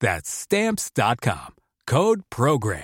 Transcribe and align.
That's 0.00 0.28
Stamps.com. 0.28 1.54
Code 1.86 2.20
Program. 2.28 2.82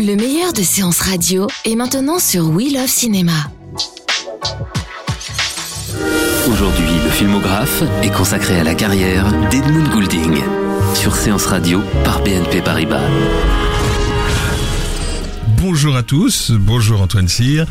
Le 0.00 0.14
meilleur 0.14 0.52
de 0.52 0.62
séances 0.62 1.00
radio 1.00 1.48
est 1.64 1.74
maintenant 1.74 2.18
sur 2.18 2.48
We 2.48 2.72
Love 2.72 2.86
Cinéma. 2.86 3.32
Aujourd'hui, 6.50 6.86
le 7.04 7.10
filmographe 7.10 7.82
est 8.02 8.14
consacré 8.14 8.60
à 8.60 8.64
la 8.64 8.74
carrière 8.74 9.30
d'Edmund 9.50 9.88
Goulding 9.90 10.40
sur 10.94 11.14
Séance 11.14 11.46
Radio 11.46 11.82
par 12.04 12.22
BNP 12.22 12.62
Paribas. 12.62 13.02
Bonjour 15.60 15.96
à 15.96 16.04
tous, 16.04 16.52
bonjour 16.52 17.02
Antoine 17.02 17.26
Cyr. 17.26 17.66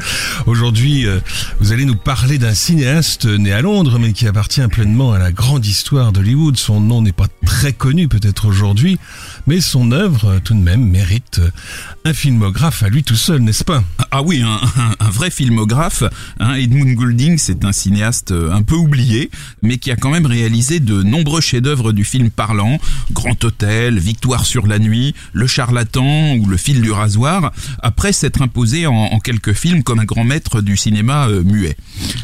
Aujourd'hui, 0.45 1.07
euh, 1.07 1.19
vous 1.59 1.71
allez 1.71 1.85
nous 1.85 1.95
parler 1.95 2.37
d'un 2.37 2.53
cinéaste 2.53 3.25
né 3.25 3.53
à 3.53 3.61
Londres, 3.61 3.97
mais 3.97 4.11
qui 4.11 4.27
appartient 4.27 4.65
pleinement 4.67 5.13
à 5.13 5.19
la 5.19 5.31
grande 5.31 5.65
histoire 5.65 6.11
d'Hollywood. 6.11 6.57
Son 6.57 6.81
nom 6.81 7.01
n'est 7.01 7.13
pas 7.13 7.27
très 7.45 7.71
connu 7.71 8.09
peut-être 8.09 8.45
aujourd'hui, 8.45 8.99
mais 9.47 9.61
son 9.61 9.91
œuvre 9.91 10.25
euh, 10.25 10.39
tout 10.43 10.53
de 10.53 10.59
même 10.59 10.85
mérite 10.85 11.39
euh, 11.39 11.49
un 12.05 12.13
filmographe 12.13 12.83
à 12.83 12.89
lui 12.89 13.03
tout 13.03 13.15
seul, 13.15 13.41
n'est-ce 13.41 13.63
pas? 13.63 13.83
Ah 14.11 14.21
oui, 14.21 14.41
un, 14.41 15.09
vrai 15.09 15.29
filmographe. 15.29 16.03
Hein. 16.39 16.53
Edmund 16.53 16.95
Goulding, 16.95 17.37
c'est 17.37 17.65
un 17.65 17.71
cinéaste 17.71 18.31
un 18.31 18.61
peu 18.61 18.75
oublié, 18.75 19.29
mais 19.61 19.77
qui 19.77 19.91
a 19.91 19.95
quand 19.95 20.11
même 20.11 20.25
réalisé 20.25 20.79
de 20.79 21.03
nombreux 21.03 21.41
chefs-d'œuvre 21.41 21.91
du 21.91 22.03
film 22.03 22.29
parlant. 22.29 22.79
Grand 23.11 23.43
Hôtel, 23.43 23.99
Victoire 23.99 24.45
sur 24.45 24.67
la 24.67 24.79
nuit, 24.79 25.15
Le 25.33 25.47
Charlatan 25.47 26.35
ou 26.35 26.45
Le 26.45 26.57
fil 26.57 26.81
du 26.81 26.91
rasoir 26.91 27.51
après 27.81 28.13
s'être 28.13 28.41
imposé 28.41 28.87
en, 28.87 29.19
quelques 29.19 29.53
films 29.53 29.83
comme 29.83 29.99
un 29.99 30.05
grand 30.05 30.23
maître 30.23 30.61
du 30.61 30.77
cinéma 30.77 31.27
euh, 31.27 31.43
muet. 31.43 31.77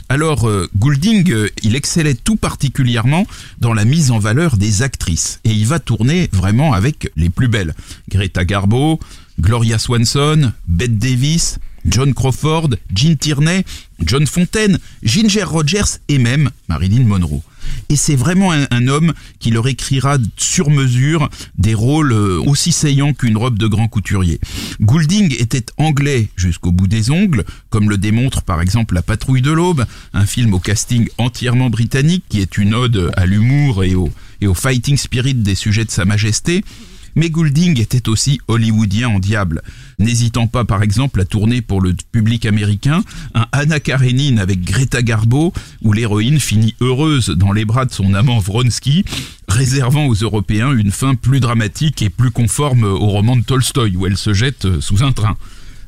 Alors, 0.09 0.47
euh, 0.47 0.69
Goulding, 0.77 1.31
euh, 1.31 1.49
il 1.63 1.75
excellait 1.75 2.13
tout 2.13 2.35
particulièrement 2.35 3.25
dans 3.59 3.73
la 3.73 3.85
mise 3.85 4.11
en 4.11 4.19
valeur 4.19 4.57
des 4.57 4.81
actrices. 4.81 5.39
Et 5.43 5.51
il 5.51 5.65
va 5.65 5.79
tourner 5.79 6.29
vraiment 6.31 6.73
avec 6.73 7.11
les 7.15 7.29
plus 7.29 7.47
belles. 7.47 7.73
Greta 8.09 8.45
Garbo, 8.45 8.99
Gloria 9.39 9.79
Swanson, 9.79 10.53
Bette 10.67 10.97
Davis, 10.97 11.57
John 11.85 12.13
Crawford, 12.13 12.69
Jean 12.93 13.17
Tierney, 13.17 13.63
John 13.99 14.25
Fontaine, 14.25 14.79
Ginger 15.03 15.43
Rogers 15.43 15.99
et 16.07 16.17
même 16.17 16.49
Marilyn 16.69 17.03
Monroe. 17.03 17.41
Et 17.89 17.95
c'est 17.95 18.15
vraiment 18.15 18.51
un, 18.51 18.87
homme 18.87 19.13
qui 19.39 19.51
leur 19.51 19.67
écrira 19.67 20.17
sur 20.37 20.69
mesure 20.69 21.29
des 21.57 21.73
rôles 21.73 22.11
euh, 22.11 22.41
aussi 22.45 22.71
saillants 22.71 23.13
qu'une 23.13 23.37
robe 23.37 23.57
de 23.57 23.67
grand 23.67 23.87
couturier. 23.87 24.39
Goulding 24.81 25.33
était 25.39 25.65
anglais 25.77 26.27
jusqu'au 26.35 26.71
bout 26.71 26.87
des 26.87 27.09
ongles, 27.09 27.45
comme 27.69 27.89
le 27.89 27.97
démontre 27.97 28.41
par 28.41 28.61
exemple 28.61 28.95
La 28.95 29.01
Patrouille 29.01 29.41
de 29.41 29.51
l'Aube, 29.51 29.85
un 30.13 30.25
film 30.25 30.53
au 30.53 30.59
casting 30.59 31.07
entièrement 31.17 31.69
britannique 31.69 32.25
qui 32.27 32.41
est 32.41 32.57
une 32.57 32.73
ode 32.73 33.11
à 33.15 33.25
l'humour 33.25 33.83
et 33.83 33.95
et 34.41 34.47
au 34.47 34.53
fighting 34.53 34.97
spirit 34.97 35.35
des 35.35 35.55
sujets 35.55 35.85
de 35.85 35.91
Sa 35.91 36.03
Majesté. 36.03 36.65
Mais 37.15 37.29
Goulding 37.29 37.79
était 37.79 38.09
aussi 38.09 38.39
hollywoodien 38.47 39.09
en 39.09 39.19
diable, 39.19 39.61
n'hésitant 39.99 40.47
pas 40.47 40.65
par 40.65 40.83
exemple 40.83 41.21
à 41.21 41.25
tourner 41.25 41.61
pour 41.61 41.81
le 41.81 41.95
public 42.11 42.45
américain 42.45 43.03
un 43.33 43.45
Anna 43.51 43.79
Karenine 43.79 44.39
avec 44.39 44.63
Greta 44.63 45.01
Garbo, 45.01 45.53
où 45.83 45.93
l'héroïne 45.93 46.39
finit 46.39 46.75
heureuse 46.81 47.29
dans 47.29 47.51
les 47.51 47.65
bras 47.65 47.85
de 47.85 47.93
son 47.93 48.13
amant 48.13 48.39
Vronsky, 48.39 49.05
réservant 49.47 50.05
aux 50.05 50.15
Européens 50.15 50.71
une 50.71 50.91
fin 50.91 51.15
plus 51.15 51.39
dramatique 51.39 52.01
et 52.01 52.09
plus 52.09 52.31
conforme 52.31 52.83
au 52.83 53.07
roman 53.07 53.35
de 53.35 53.43
Tolstoï, 53.43 53.95
où 53.95 54.07
elle 54.07 54.17
se 54.17 54.33
jette 54.33 54.79
sous 54.79 55.03
un 55.03 55.11
train. 55.11 55.37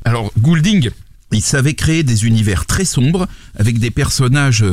Alors 0.04 0.32
Goulding, 0.38 0.90
il 1.32 1.42
savait 1.42 1.74
créer 1.74 2.04
des 2.04 2.26
univers 2.26 2.66
très 2.66 2.84
sombres, 2.84 3.26
avec 3.58 3.78
des 3.78 3.90
personnages 3.90 4.64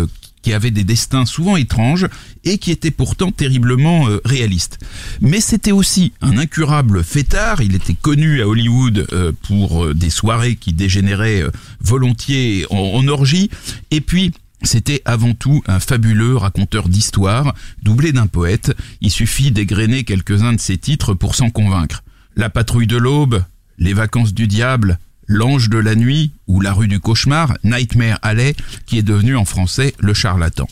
qui 0.43 0.53
avait 0.53 0.69
des 0.69 0.83
destins 0.83 1.25
souvent 1.25 1.57
étranges 1.57 2.07
et 2.43 2.59
qui 2.59 2.69
était 2.69 2.91
pourtant 2.91 3.31
terriblement 3.31 4.07
euh, 4.07 4.21
réaliste. 4.25 4.77
Mais 5.21 5.41
c'était 5.41 5.71
aussi 5.71 6.11
un 6.21 6.37
incurable 6.37 7.03
fêtard, 7.03 7.61
il 7.61 7.73
était 7.73 7.95
connu 7.95 8.41
à 8.41 8.47
Hollywood 8.47 9.07
euh, 9.13 9.31
pour 9.47 9.85
euh, 9.85 9.93
des 9.95 10.11
soirées 10.11 10.55
qui 10.55 10.73
dégénéraient 10.73 11.43
volontiers 11.79 12.65
en, 12.69 13.07
orgie, 13.07 13.49
et 13.91 14.01
puis 14.01 14.33
c'était 14.61 15.01
avant 15.05 15.33
tout 15.33 15.63
un 15.67 15.79
fabuleux 15.79 16.35
raconteur 16.35 16.89
d'histoires, 16.89 17.55
doublé 17.81 18.11
d'un 18.11 18.27
poète, 18.27 18.75
il 19.01 19.11
suffit 19.11 19.51
d'égrener 19.51 20.03
quelques-uns 20.03 20.53
de 20.53 20.59
ses 20.59 20.77
titres 20.77 21.13
pour 21.13 21.35
s'en 21.35 21.49
convaincre. 21.49 22.03
La 22.35 22.49
patrouille 22.49 22.87
de 22.87 22.97
l'aube, 22.97 23.43
Les 23.77 23.93
vacances 23.93 24.33
du 24.33 24.47
diable, 24.47 24.99
L'ange 25.27 25.69
de 25.69 25.77
la 25.77 25.95
nuit 25.95 26.31
ou 26.47 26.61
La 26.61 26.73
rue 26.73 26.87
du 26.87 26.99
cauchemar, 26.99 27.53
Nightmare 27.63 28.19
Alley, 28.21 28.55
qui 28.85 28.97
est 28.97 29.03
devenu 29.03 29.35
en 29.35 29.45
français 29.45 29.93
Le 29.99 30.13
charlatan. 30.13 30.67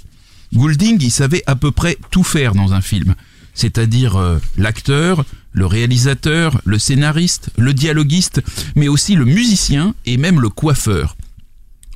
Goulding, 0.53 0.97
il 1.01 1.11
savait 1.11 1.43
à 1.47 1.55
peu 1.55 1.71
près 1.71 1.97
tout 2.11 2.23
faire 2.23 2.53
dans 2.53 2.73
un 2.73 2.81
film, 2.81 3.15
c'est-à-dire 3.53 4.17
euh, 4.17 4.37
l'acteur, 4.57 5.25
le 5.53 5.65
réalisateur, 5.65 6.61
le 6.65 6.77
scénariste, 6.77 7.49
le 7.57 7.73
dialoguiste, 7.73 8.41
mais 8.75 8.87
aussi 8.87 9.15
le 9.15 9.25
musicien 9.25 9.95
et 10.05 10.17
même 10.17 10.41
le 10.41 10.49
coiffeur. 10.49 11.15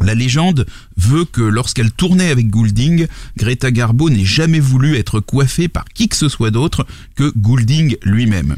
La 0.01 0.13
légende 0.13 0.65
veut 0.97 1.25
que 1.25 1.41
lorsqu'elle 1.41 1.91
tournait 1.91 2.29
avec 2.29 2.49
Goulding, 2.49 3.07
Greta 3.37 3.71
Garbo 3.71 4.09
n'ait 4.09 4.25
jamais 4.25 4.59
voulu 4.59 4.97
être 4.97 5.19
coiffée 5.19 5.69
par 5.69 5.85
qui 5.85 6.09
que 6.09 6.17
ce 6.17 6.27
soit 6.27 6.51
d'autre 6.51 6.85
que 7.15 7.31
Goulding 7.37 7.95
lui-même. 8.03 8.57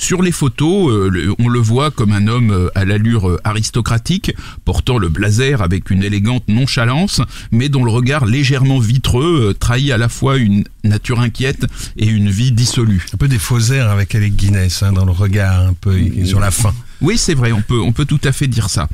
Sur 0.00 0.22
les 0.22 0.32
photos, 0.32 0.90
euh, 0.90 1.34
on 1.38 1.50
le 1.50 1.58
voit 1.58 1.90
comme 1.90 2.12
un 2.12 2.26
homme 2.26 2.52
euh, 2.52 2.68
à 2.74 2.86
l'allure 2.86 3.28
euh, 3.28 3.40
aristocratique, 3.44 4.34
portant 4.64 4.96
le 4.96 5.10
blazer 5.10 5.60
avec 5.60 5.90
une 5.90 6.02
élégante 6.02 6.48
nonchalance, 6.48 7.20
mais 7.52 7.68
dont 7.68 7.84
le 7.84 7.90
regard 7.90 8.24
légèrement 8.24 8.78
vitreux 8.78 9.54
trahit 9.60 9.90
à 9.92 9.98
la 9.98 10.08
fois 10.08 10.38
une 10.38 10.64
nature 10.84 11.20
inquiète 11.20 11.66
et 11.98 12.06
une 12.06 12.30
vie 12.30 12.50
dissolue. 12.50 13.04
Un 13.12 13.18
peu 13.18 13.28
des 13.28 13.38
faux 13.38 13.60
airs 13.60 13.90
avec 13.90 14.14
Alec 14.14 14.36
Guinness 14.36 14.82
hein, 14.82 14.92
dans 14.92 15.04
le 15.04 15.12
regard, 15.12 15.66
un 15.66 15.74
peu 15.74 15.94
sur 16.24 16.40
la 16.40 16.50
fin. 16.50 16.72
Oui, 17.02 17.18
c'est 17.18 17.34
vrai, 17.34 17.52
on 17.52 17.60
peut, 17.60 17.78
on 17.78 17.92
peut 17.92 18.06
tout 18.06 18.20
à 18.24 18.32
fait 18.32 18.46
dire 18.46 18.70
ça. 18.70 18.88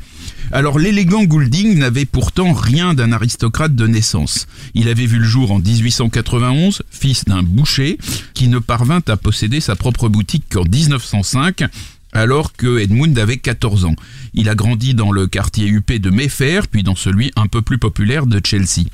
Alors 0.51 0.79
l'élégant 0.79 1.23
Goulding 1.23 1.77
n'avait 1.77 2.05
pourtant 2.05 2.53
rien 2.53 2.93
d'un 2.93 3.11
aristocrate 3.11 3.75
de 3.75 3.85
naissance. 3.85 4.47
Il 4.73 4.87
avait 4.87 5.05
vu 5.05 5.19
le 5.19 5.25
jour 5.25 5.51
en 5.51 5.59
1891, 5.59 6.83
fils 6.89 7.25
d'un 7.25 7.43
boucher, 7.43 7.97
qui 8.33 8.47
ne 8.47 8.59
parvint 8.59 9.01
à 9.07 9.17
posséder 9.17 9.59
sa 9.59 9.75
propre 9.75 10.07
boutique 10.07 10.45
qu'en 10.49 10.63
1905, 10.63 11.65
alors 12.13 12.53
que 12.53 12.79
Edmund 12.79 13.17
avait 13.19 13.37
14 13.37 13.85
ans. 13.85 13.95
Il 14.33 14.47
a 14.47 14.55
grandi 14.55 14.93
dans 14.93 15.11
le 15.11 15.27
quartier 15.27 15.67
huppé 15.67 15.99
de 15.99 16.09
Mayfair, 16.09 16.67
puis 16.67 16.83
dans 16.83 16.95
celui 16.95 17.31
un 17.35 17.47
peu 17.47 17.61
plus 17.61 17.77
populaire 17.77 18.25
de 18.25 18.39
Chelsea. 18.43 18.85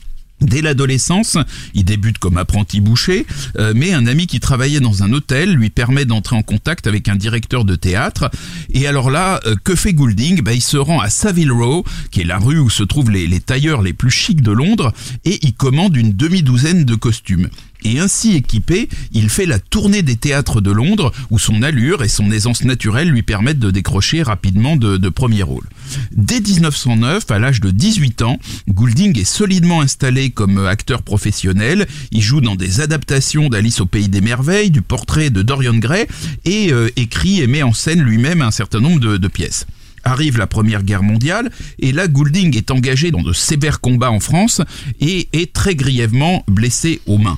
Dès 0.44 0.62
l'adolescence, 0.62 1.38
il 1.74 1.86
débute 1.86 2.18
comme 2.18 2.38
apprenti 2.38 2.82
boucher, 2.82 3.26
euh, 3.58 3.74
mais 3.76 3.94
un 3.94 4.06
ami 4.08 4.28
qui 4.28 4.40
travaillait 4.40 4.80
dans 4.80 5.04
un 5.04 5.12
hôtel 5.14 5.54
lui 5.54 5.70
permet 5.70 6.06
d'entrer 6.06 6.36
en 6.36 6.44
contact 6.44 6.86
avec 6.86 7.08
un 7.08 7.16
directeur 7.16 7.66
de 7.66 7.76
théâtre. 7.76 8.30
Et 8.74 8.88
alors 8.88 9.10
là, 9.10 9.40
euh, 9.46 9.56
que 9.64 9.76
fait 9.76 9.94
Goulding? 9.94 10.42
Bah, 10.42 10.54
Il 10.54 10.62
se 10.62 10.78
rend 10.78 11.00
à 11.00 11.10
Savile 11.10 11.52
Row, 11.52 11.86
qui 12.12 12.22
est 12.22 12.26
la 12.26 12.38
rue 12.38 12.60
où 12.60 12.70
se 12.70 12.84
trouvent 12.84 13.12
les, 13.12 13.28
les 13.28 13.40
tailleurs 13.40 13.82
les 13.82 13.94
plus 13.94 14.12
chics 14.12 14.42
de 14.42 14.52
Londres, 14.52 14.94
et 15.26 15.40
il 15.42 15.54
commande 15.54 15.96
une 15.96 16.14
demi-douzaine 16.14 16.84
de 16.84 16.96
costumes. 16.96 17.50
Et 17.84 18.00
ainsi 18.00 18.36
équipé, 18.36 18.90
il 19.12 19.30
fait 19.30 19.46
la 19.46 19.60
tournée 19.60 20.02
des 20.02 20.16
théâtres 20.16 20.62
de 20.62 20.72
Londres 20.72 21.12
où 21.30 21.40
son 21.40 21.62
allure 21.64 22.04
et 22.04 22.08
son 22.08 22.32
aisance 22.32 22.64
naturelle 22.64 23.10
lui 23.10 23.24
permettent 23.24 23.60
de 23.60 23.72
décrocher 23.72 24.24
rapidement 24.24 24.76
de, 24.76 25.10
premiers 25.10 25.44
rôles. 25.44 25.68
Dès 26.16 26.40
1909, 26.40 27.30
à 27.30 27.40
l'âge 27.40 27.62
de 27.62 27.72
18 27.72 28.22
ans, 28.22 28.40
Goulding 28.70 29.20
est 29.20 29.26
solidement 29.26 29.82
installé 29.82 30.30
comme 30.30 30.66
acteur 30.66 31.04
professionnel. 31.04 31.88
Il 32.12 32.22
joue 32.22 32.42
dans 32.42 32.56
des 32.56 32.82
adaptations 32.82 33.50
d'Alice 33.50 33.82
au 33.82 33.86
pays 33.86 34.10
des 34.10 34.22
merveilles, 34.22 34.72
du 34.72 34.82
portrait 34.82 35.30
de 35.30 35.42
Dorian 35.42 35.76
Gray 35.76 36.08
et 36.46 36.72
euh, 36.72 36.90
écrit 36.96 37.42
et 37.42 37.48
met 37.48 37.64
en 37.64 37.74
scène 37.74 38.02
lui-même 38.02 38.42
un 38.42 38.52
certain 38.52 38.80
nombre 38.80 39.18
de 39.18 39.28
pièces. 39.28 39.66
Arrive 40.04 40.38
la 40.38 40.48
Première 40.48 40.84
Guerre 40.84 41.04
mondiale 41.04 41.52
et 41.80 41.92
là 41.92 42.08
Goulding 42.08 42.56
est 42.58 42.72
engagé 42.72 43.12
dans 43.12 43.22
de 43.22 43.34
sévères 43.34 43.80
combats 43.80 44.12
en 44.12 44.20
France 44.20 44.62
et 45.00 45.30
est 45.34 45.54
très 45.54 45.76
grièvement 45.76 46.44
blessé 46.48 47.02
aux 47.06 47.18
mains. 47.18 47.38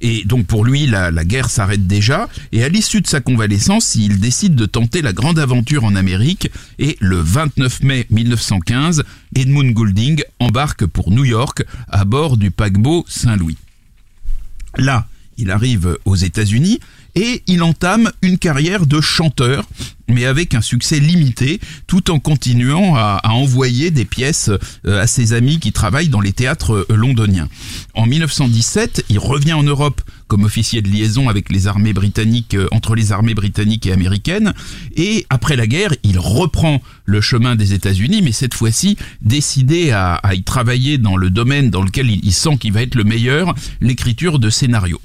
Et 0.00 0.24
donc 0.24 0.46
pour 0.46 0.64
lui 0.64 0.86
la, 0.86 1.10
guerre 1.24 1.50
s'arrête 1.50 1.86
déjà 1.86 2.28
et 2.52 2.64
à 2.64 2.68
l'issue 2.68 3.00
de 3.00 3.06
sa 3.06 3.20
convalescence 3.20 3.94
il 3.94 4.20
décide 4.20 4.54
de 4.54 4.66
tenter 4.66 5.02
la 5.02 5.12
grande 5.12 5.38
aventure 5.38 5.84
en 5.84 5.94
Amérique 5.94 6.50
et 6.78 6.96
le 7.00 7.16
29 7.16 7.82
mai 7.82 8.06
1915 8.10 9.04
Edmund 9.34 9.72
Goulding 9.72 10.22
embarque 10.38 10.86
pour 10.86 11.10
New 11.10 11.24
York 11.24 11.64
à 11.88 12.04
bord 12.04 12.36
du 12.36 12.50
paquebot 12.50 13.04
Saint-Louis. 13.08 13.56
Là, 14.76 15.06
il 15.38 15.50
arrive 15.50 15.98
aux 16.04 16.16
États-Unis 16.16 16.80
et 17.14 17.42
il 17.46 17.62
entame 17.62 18.10
une 18.22 18.38
carrière 18.38 18.86
de 18.86 19.00
chanteur, 19.00 19.64
mais 20.08 20.24
avec 20.24 20.54
un 20.54 20.60
succès 20.60 20.98
limité, 20.98 21.60
tout 21.86 22.10
en 22.10 22.18
continuant 22.18 22.96
à, 22.96 23.20
envoyer 23.24 23.90
des 23.90 24.04
pièces 24.04 24.50
euh, 24.86 25.00
à 25.02 25.06
ses 25.06 25.32
amis 25.32 25.58
qui 25.58 25.72
travaillent 25.72 26.08
dans 26.08 26.20
les 26.20 26.32
théâtres 26.32 26.86
euh, 26.90 26.94
londoniens. 26.94 27.48
En 27.94 28.06
1917, 28.06 29.06
il 29.08 29.18
revient 29.18 29.54
en 29.54 29.62
Europe 29.62 30.00
comme 30.28 30.44
officier 30.44 30.80
de 30.80 30.88
liaison 30.88 31.28
avec 31.28 31.50
les 31.50 31.66
armées 31.66 31.92
britanniques, 31.92 32.54
euh, 32.54 32.68
entre 32.72 32.94
les 32.94 33.12
armées 33.12 33.34
britanniques 33.34 33.86
et 33.86 33.92
américaines, 33.92 34.54
et 34.96 35.26
après 35.30 35.56
la 35.56 35.66
guerre, 35.66 35.94
il 36.02 36.18
reprend 36.18 36.80
le 37.04 37.20
chemin 37.20 37.54
des 37.56 37.74
États-Unis, 37.74 38.22
mais 38.22 38.32
cette 38.32 38.54
fois-ci 38.54 38.96
décidé 39.20 39.90
à, 39.90 40.14
à, 40.14 40.34
y 40.34 40.42
travailler 40.42 40.98
dans 40.98 41.16
le 41.16 41.30
domaine 41.30 41.70
dans 41.70 41.82
lequel 41.82 42.10
il, 42.10 42.24
il 42.24 42.32
sent 42.32 42.56
qu'il 42.58 42.72
va 42.72 42.82
être 42.82 42.94
le 42.94 43.04
meilleur, 43.04 43.54
l'écriture 43.80 44.38
de 44.38 44.50
scénarios. 44.50 45.00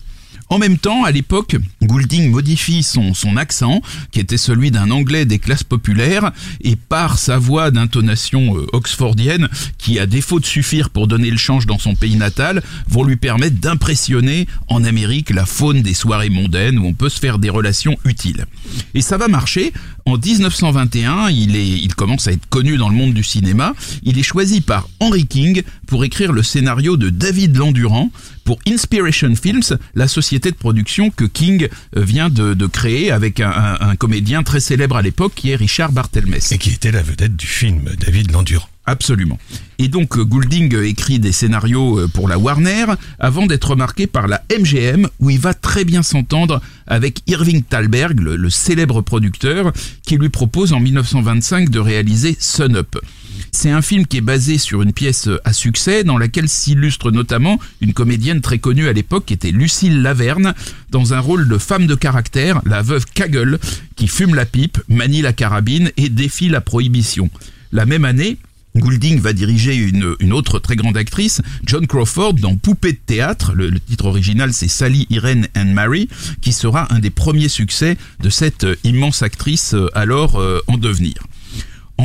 En 0.50 0.60
même 0.60 0.78
temps, 0.78 1.04
à 1.04 1.12
l'époque, 1.12 1.58
Goulding 1.84 2.32
modifie 2.32 2.84
son, 2.84 3.14
accent, 3.38 3.82
qui 4.12 4.20
était 4.20 4.38
celui 4.38 4.72
d'un 4.72 4.92
anglais 4.92 5.26
des 5.26 5.40
classes 5.40 5.64
populaires, 5.64 6.32
et 6.62 6.76
par 6.76 7.20
sa 7.20 7.38
voix 7.38 7.70
d'intonation 7.70 8.58
euh, 8.58 8.66
oxfordienne, 8.72 9.50
qui 9.78 10.00
à 10.00 10.06
défaut 10.06 10.40
de 10.40 10.46
suffire 10.46 10.90
pour 10.90 11.08
donner 11.08 11.30
le 11.30 11.38
change 11.38 11.66
dans 11.66 11.80
son 11.80 11.96
pays 11.96 12.16
natal, 12.16 12.64
vont 12.88 13.04
lui 13.04 13.18
permettre 13.18 13.58
d'impressionner 13.58 14.48
en 14.70 14.84
Amérique 14.84 15.32
la 15.32 15.46
faune 15.46 15.82
des 15.82 15.94
soirées 15.94 16.30
mondaines 16.30 16.80
où 16.80 16.86
on 16.86 16.94
peut 16.94 17.10
se 17.10 17.20
faire 17.20 17.40
des 17.40 17.50
relations 17.50 17.98
utiles. 18.06 18.46
Et 18.94 19.02
ça 19.02 19.18
va 19.18 19.28
marcher. 19.28 19.74
En 20.06 20.18
1921, 20.18 21.30
il, 21.30 21.58
est, 21.58 21.68
il 21.68 21.94
commence 21.94 22.28
à 22.28 22.32
être 22.32 22.48
connu 22.48 22.78
dans 22.78 22.88
le 22.88 22.96
monde 22.96 23.14
du 23.14 23.24
cinéma. 23.24 23.74
Il 24.04 24.18
est 24.18 24.24
choisi 24.24 24.62
par 24.62 24.88
Henry 25.02 25.28
King 25.28 25.64
pour 25.86 26.06
écrire 26.06 26.32
le 26.32 26.44
scénario 26.44 26.96
de 26.96 27.10
David 27.10 27.58
Landurand, 27.58 28.10
pour 28.48 28.60
Inspiration 28.66 29.36
Films, 29.36 29.78
la 29.94 30.08
société 30.08 30.52
de 30.52 30.56
production 30.56 31.10
que 31.10 31.26
King 31.26 31.68
vient 31.98 32.30
de, 32.30 32.54
de 32.54 32.66
créer 32.66 33.12
avec 33.12 33.42
un, 33.42 33.50
un, 33.50 33.90
un, 33.90 33.96
comédien 33.98 34.42
très 34.44 34.62
célèbre 34.62 34.96
à 34.96 35.02
l'époque 35.02 35.34
qui 35.36 35.52
est 35.52 35.58
Richard 35.58 35.92
Barthelmess. 35.92 36.54
Et 36.54 36.58
qui 36.58 36.70
était 36.70 36.94
la 36.94 37.04
vedette 37.04 37.36
du 37.36 37.46
film, 37.46 37.82
David 38.00 38.32
Landurand. 38.32 38.70
Absolument. 38.86 39.38
Et 39.80 39.90
donc 39.90 40.18
Goulding 40.18 40.74
écrit 40.78 41.20
des 41.20 41.34
scénarios 41.34 42.08
pour 42.14 42.30
la 42.30 42.38
Warner 42.38 42.86
avant 43.20 43.48
d'être 43.48 43.72
remarqué 43.72 44.08
par 44.08 44.30
la 44.30 44.42
MGM 44.58 45.10
où 45.20 45.30
il 45.30 45.40
va 45.40 45.54
très 45.54 45.84
bien 45.84 46.02
s'entendre 46.02 46.62
avec 46.88 47.20
Irving 47.28 47.64
Thalberg, 47.64 48.18
le, 48.22 48.38
le, 48.38 48.50
célèbre 48.50 49.02
producteur, 49.02 49.74
qui 50.04 50.16
lui 50.16 50.30
propose 50.30 50.72
en 50.72 50.80
1925 50.80 51.70
de 51.70 51.80
réaliser 51.80 52.38
Sun 52.40 52.78
Up. 52.78 52.96
C'est 53.52 53.72
un 53.72 53.82
film 53.82 54.06
qui 54.06 54.18
est 54.18 54.22
basé 54.22 54.58
sur 54.58 54.82
une 54.82 54.94
pièce 54.94 55.30
à 55.44 55.54
succès 55.54 56.04
dans 56.04 56.18
laquelle 56.18 56.50
s'illustre 56.50 57.12
notamment 57.12 57.60
une 57.82 57.94
comédienne 57.94 58.42
très 58.42 58.60
connue 58.60 58.88
à 58.88 58.94
l'époque 58.94 59.26
qui 59.26 59.34
était 59.34 59.52
Lucille 59.52 60.02
Laverne 60.02 60.54
dans 60.90 61.14
un 61.14 61.20
rôle 61.20 61.48
de 61.48 61.58
femme 61.58 61.88
de 61.88 61.96
caractère, 61.96 62.62
la 62.66 62.82
veuve 62.82 63.06
Kaggle, 63.14 63.60
qui 63.96 64.08
fume 64.08 64.36
la 64.36 64.46
pipe, 64.46 64.80
manie 64.88 65.22
la 65.22 65.34
carabine 65.34 65.92
et 65.98 66.10
défie 66.10 66.50
la 66.50 66.62
prohibition. 66.62 67.30
La 67.72 67.86
même 67.86 68.06
année, 68.06 68.38
Goulding 68.76 69.20
va 69.20 69.34
diriger 69.34 69.76
une, 69.76 70.34
autre 70.34 70.60
très 70.60 70.76
grande 70.76 70.98
actrice, 70.98 71.42
John 71.66 71.88
Crawford, 71.88 72.36
dans 72.36 72.56
Poupée 72.56 72.94
de 72.94 73.00
théâtre. 73.04 73.54
Le, 73.54 73.80
titre 73.80 74.06
original, 74.06 74.54
c'est 74.54 74.68
Sally, 74.68 75.08
Irene 75.10 75.48
and 75.56 75.74
Mary, 75.74 76.10
qui 76.42 76.54
sera 76.54 76.94
un 76.94 77.00
des 77.00 77.10
premiers 77.10 77.50
succès 77.50 77.98
de 78.22 78.30
cette 78.30 78.68
immense 78.84 79.24
actrice 79.24 79.76
alors 79.94 80.40
euh, 80.40 80.60
en 80.68 80.78
devenir. 80.78 81.16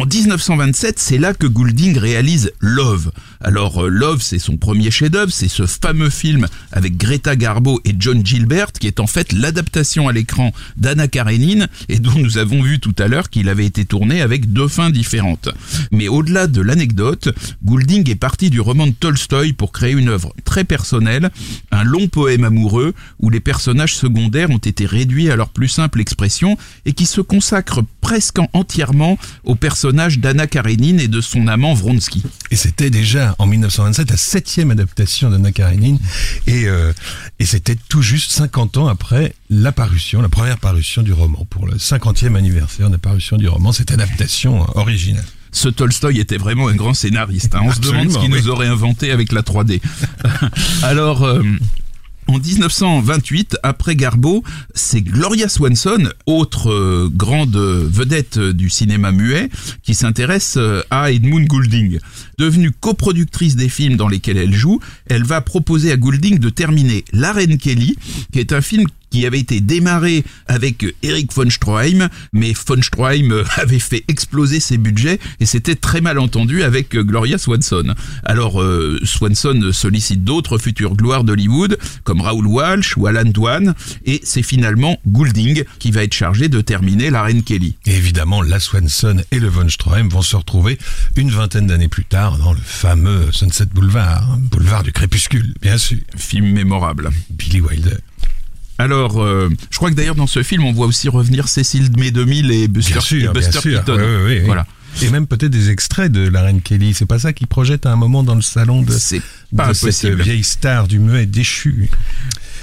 En 0.02 0.06
1927, 0.06 0.99
c'est 0.99 1.16
là 1.16 1.32
que 1.32 1.46
Goulding 1.46 1.96
réalise 1.96 2.50
Love. 2.58 3.12
Alors 3.40 3.88
Love, 3.88 4.20
c'est 4.20 4.40
son 4.40 4.56
premier 4.56 4.90
chef-d'œuvre, 4.90 5.32
c'est 5.32 5.46
ce 5.46 5.64
fameux 5.64 6.10
film 6.10 6.49
avec 6.72 6.96
Greta 6.96 7.37
Garbo 7.37 7.81
et 7.84 7.94
John 7.96 8.26
Gilbert 8.26 8.72
qui 8.72 8.88
est 8.88 8.99
en 8.99 9.06
fait 9.06 9.31
l'adaptation 9.32 10.08
à 10.08 10.12
l'écran 10.12 10.52
d'Anna 10.76 11.06
Karenine 11.06 11.69
et 11.88 12.00
dont 12.00 12.19
nous 12.19 12.38
avons 12.38 12.62
vu 12.62 12.81
tout 12.81 12.96
à 12.99 13.06
l'heure 13.06 13.31
qu'il 13.31 13.49
avait 13.49 13.64
été 13.64 13.84
tourné 13.84 14.22
avec 14.22 14.52
deux 14.52 14.66
fins 14.66 14.90
différentes. 14.90 15.50
Mais 15.93 16.08
au-delà 16.08 16.49
de 16.49 16.62
l'anecdote, 16.62 17.28
Goulding 17.64 18.10
est 18.10 18.16
parti 18.16 18.50
du 18.50 18.60
roman 18.60 18.88
de 18.88 18.94
Tolstoï 18.99 19.52
pour 19.52 19.70
créer 19.70 19.93
une 19.93 20.08
œuvre 20.08 20.34
très 20.44 20.64
personnelle, 20.64 21.31
un 21.70 21.84
long 21.84 22.08
poème 22.08 22.43
amoureux 22.43 22.93
où 23.20 23.31
les 23.31 23.38
personnages 23.38 23.94
secondaires 23.94 24.50
ont 24.50 24.58
été 24.58 24.84
réduits 24.84 25.31
à 25.31 25.37
leur 25.37 25.50
plus 25.50 25.69
simple 25.69 26.00
expression 26.00 26.58
et 26.87 26.93
qui 26.93 27.06
se 27.06 27.20
consacre 27.20 27.82
presque 28.00 28.38
entièrement 28.52 29.16
aux 29.44 29.54
personnages 29.54 29.91
personnage 29.92 30.20
d'Anna 30.20 30.46
Karenine 30.46 31.00
et 31.00 31.08
de 31.08 31.20
son 31.20 31.48
amant 31.48 31.74
Vronsky. 31.74 32.22
Et 32.50 32.56
c'était 32.56 32.88
déjà 32.88 33.36
en 33.38 33.46
1927 33.46 34.10
la 34.10 34.16
septième 34.16 34.70
adaptation 34.70 35.28
d'Anna 35.28 35.52
Karenine 35.52 35.98
et, 36.46 36.64
euh, 36.64 36.94
et 37.38 37.44
c'était 37.44 37.76
tout 37.90 38.00
juste 38.00 38.32
50 38.32 38.78
ans 38.78 38.88
après 38.88 39.34
la 39.50 39.70
première 39.70 40.58
parution 40.58 41.02
du 41.02 41.12
roman, 41.12 41.46
pour 41.50 41.66
le 41.66 41.74
50e 41.74 42.36
anniversaire 42.36 42.86
de 42.86 42.92
la 42.92 42.98
parution 42.98 43.36
du 43.36 43.48
roman, 43.48 43.70
cette 43.72 43.90
adaptation 43.90 44.66
originale 44.78 45.24
ce 45.54 45.68
Tolstoy 45.68 46.18
était 46.18 46.38
vraiment 46.38 46.68
un 46.68 46.74
grand 46.74 46.94
scénariste. 46.94 47.54
Hein. 47.54 47.60
On 47.64 47.68
Absolument, 47.68 47.74
se 47.74 48.06
demande 48.06 48.10
ce 48.10 48.18
qu'il 48.20 48.32
oui. 48.32 48.40
nous 48.40 48.48
aurait 48.48 48.68
inventé 48.68 49.10
avec 49.10 49.32
la 49.32 49.42
3D. 49.42 49.82
Alors, 50.82 51.24
euh, 51.24 51.42
en 52.28 52.38
1928, 52.38 53.58
après 53.62 53.96
Garbo, 53.96 54.42
c'est 54.74 55.02
Gloria 55.02 55.48
Swanson, 55.48 56.08
autre 56.26 56.70
euh, 56.70 57.10
grande 57.12 57.56
vedette 57.56 58.38
du 58.38 58.70
cinéma 58.70 59.12
muet, 59.12 59.50
qui 59.82 59.94
s'intéresse 59.94 60.54
euh, 60.56 60.82
à 60.90 61.10
Edmund 61.10 61.46
Goulding. 61.46 61.98
Devenue 62.38 62.70
coproductrice 62.70 63.56
des 63.56 63.69
films 63.69 63.96
dans 63.96 64.08
lesquels 64.08 64.38
elle 64.38 64.54
joue, 64.54 64.80
elle 65.06 65.24
va 65.24 65.40
proposer 65.40 65.92
à 65.92 65.96
Goulding 65.96 66.38
de 66.38 66.48
terminer 66.48 67.04
La 67.12 67.32
Reine 67.32 67.58
Kelly, 67.58 67.96
qui 68.32 68.38
est 68.38 68.52
un 68.52 68.60
film 68.60 68.86
qui 69.12 69.26
avait 69.26 69.41
été 69.41 69.61
démarré 69.61 70.25
avec 70.47 70.87
Eric 71.03 71.32
von 71.35 71.49
Stroheim, 71.50 72.09
mais 72.32 72.54
von 72.66 72.81
Stroheim 72.81 73.45
avait 73.57 73.78
fait 73.78 74.04
exploser 74.09 74.59
ses 74.59 74.78
budgets 74.78 75.19
et 75.38 75.47
c'était 75.47 75.75
très 75.75 76.00
mal 76.00 76.19
entendu 76.19 76.62
avec 76.62 76.97
Gloria 76.97 77.37
Swanson. 77.37 77.95
Alors 78.25 78.61
euh, 78.61 78.99
Swanson 79.04 79.71
sollicite 79.73 80.25
d'autres 80.25 80.57
futures 80.57 80.97
gloires 80.97 81.25
d'Hollywood 81.25 81.78
comme 82.04 82.23
Raoul 82.23 82.47
Walsh 82.47 82.97
ou 82.97 83.07
Alan 83.07 83.25
Dwan 83.25 83.75
et 84.07 84.21
c'est 84.25 84.42
finalement 84.42 84.99
Goulding 85.07 85.64
qui 85.78 85.90
va 85.90 86.04
être 86.04 86.14
chargé 86.14 86.49
de 86.49 86.62
terminer 86.62 87.11
la 87.11 87.23
Reine 87.23 87.42
Kelly. 87.42 87.76
Et 87.85 87.95
évidemment, 87.95 88.40
la 88.40 88.61
Swanson 88.61 89.23
et 89.31 89.38
le 89.38 89.49
von 89.49 89.69
Stroheim 89.69 90.09
vont 90.09 90.23
se 90.23 90.37
retrouver 90.37 90.78
une 91.16 91.31
vingtaine 91.31 91.66
d'années 91.66 91.88
plus 91.88 92.07
tard 92.07 92.38
dans 92.38 92.54
le 92.54 92.61
fameux 92.64 93.31
Sunset 93.31 93.66
Boulevard, 93.75 94.33
hein, 94.33 94.40
boulevard 94.50 94.83
du 94.83 94.92
crépuscule, 94.92 95.52
bien 95.61 95.76
sûr. 95.76 95.99
Film 96.16 96.47
mémorable. 96.47 97.11
Billy 97.31 97.61
Wilder. 97.61 97.99
Alors, 98.79 99.23
euh, 99.23 99.49
je 99.71 99.76
crois 99.76 99.91
que 99.91 99.95
d'ailleurs 99.95 100.14
dans 100.14 100.26
ce 100.26 100.43
film, 100.43 100.64
on 100.64 100.73
voit 100.73 100.87
aussi 100.87 101.09
revenir 101.09 101.49
Cécile 101.49 101.91
de 101.91 102.00
Mai 102.00 102.11
2000 102.11 102.50
et 102.50 102.69
Buster, 102.69 103.00
sûr, 103.00 103.31
et 103.31 103.33
Buster 103.33 103.61
Keaton. 103.61 103.97
Oui, 103.97 104.02
oui, 104.02 104.23
oui, 104.26 104.41
voilà. 104.47 104.67
Et 105.00 105.09
même 105.09 105.26
peut-être 105.26 105.50
des 105.50 105.71
extraits 105.71 106.12
de 106.12 106.29
la 106.29 106.43
reine 106.43 106.61
Kelly. 106.61 106.93
C'est 106.93 107.07
pas 107.07 107.19
ça 107.19 107.33
qui 107.33 107.47
projette 107.47 107.87
à 107.87 107.93
un 107.93 107.97
moment 107.97 108.23
dans 108.23 108.35
le 108.35 108.43
salon 108.43 108.83
de, 108.83 108.93
de 109.69 109.73
cette 109.75 110.07
vieille 110.21 110.45
star 110.45 110.87
du 110.87 110.99
muet 110.99 111.26
déchu. 111.26 111.88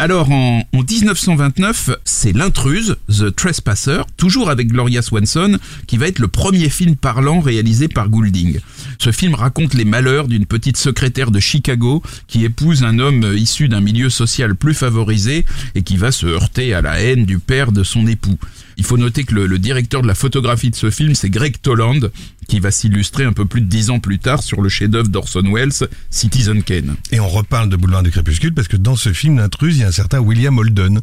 Alors 0.01 0.31
en, 0.31 0.63
en 0.71 0.81
1929, 0.81 1.89
c'est 2.05 2.31
L'intruse, 2.31 2.95
The 3.09 3.35
Trespasser, 3.35 4.03
toujours 4.15 4.49
avec 4.49 4.69
Gloria 4.69 5.01
Swanson, 5.01 5.59
qui 5.87 5.97
va 5.97 6.07
être 6.07 6.19
le 6.19 6.29
premier 6.29 6.69
film 6.69 6.95
parlant 6.95 7.41
réalisé 7.41 7.89
par 7.89 8.07
Goulding. 8.07 8.61
Ce 8.97 9.11
film 9.11 9.35
raconte 9.35 9.73
les 9.73 9.83
malheurs 9.83 10.29
d'une 10.29 10.45
petite 10.45 10.77
secrétaire 10.77 11.31
de 11.31 11.41
Chicago 11.41 12.01
qui 12.27 12.45
épouse 12.45 12.85
un 12.85 12.97
homme 12.97 13.33
issu 13.35 13.67
d'un 13.67 13.81
milieu 13.81 14.09
social 14.09 14.55
plus 14.55 14.73
favorisé 14.73 15.43
et 15.75 15.81
qui 15.81 15.97
va 15.97 16.13
se 16.13 16.27
heurter 16.27 16.73
à 16.73 16.81
la 16.81 17.01
haine 17.01 17.25
du 17.25 17.39
père 17.39 17.73
de 17.73 17.83
son 17.83 18.07
époux. 18.07 18.39
Il 18.79 18.85
faut 18.85 18.97
noter 18.97 19.25
que 19.25 19.35
le, 19.35 19.59
directeur 19.59 20.01
de 20.01 20.07
la 20.07 20.15
photographie 20.15 20.69
de 20.69 20.75
ce 20.75 20.89
film, 20.89 21.13
c'est 21.13 21.29
Greg 21.29 21.57
Toland, 21.61 21.99
qui 22.47 22.61
va 22.61 22.71
s'illustrer 22.71 23.25
un 23.25 23.33
peu 23.33 23.45
plus 23.45 23.59
de 23.59 23.67
dix 23.67 23.89
ans 23.89 23.99
plus 23.99 24.19
tard 24.19 24.41
sur 24.41 24.61
le 24.61 24.69
chef-d'œuvre 24.69 25.09
d'Orson 25.09 25.43
Welles, 25.53 25.89
Citizen 26.09 26.63
Kane. 26.63 26.95
Et 27.11 27.19
on 27.19 27.27
reparle 27.27 27.67
de 27.67 27.75
Boulevard 27.75 28.03
du 28.03 28.11
Crépuscule 28.11 28.53
parce 28.53 28.69
que 28.69 28.77
dans 28.77 28.95
ce 28.95 29.11
film, 29.11 29.37
l'intruse, 29.37 29.75
il 29.75 29.81
y 29.81 29.83
a 29.83 29.89
un 29.89 29.91
certain 29.91 30.19
William 30.19 30.57
Holden 30.57 31.01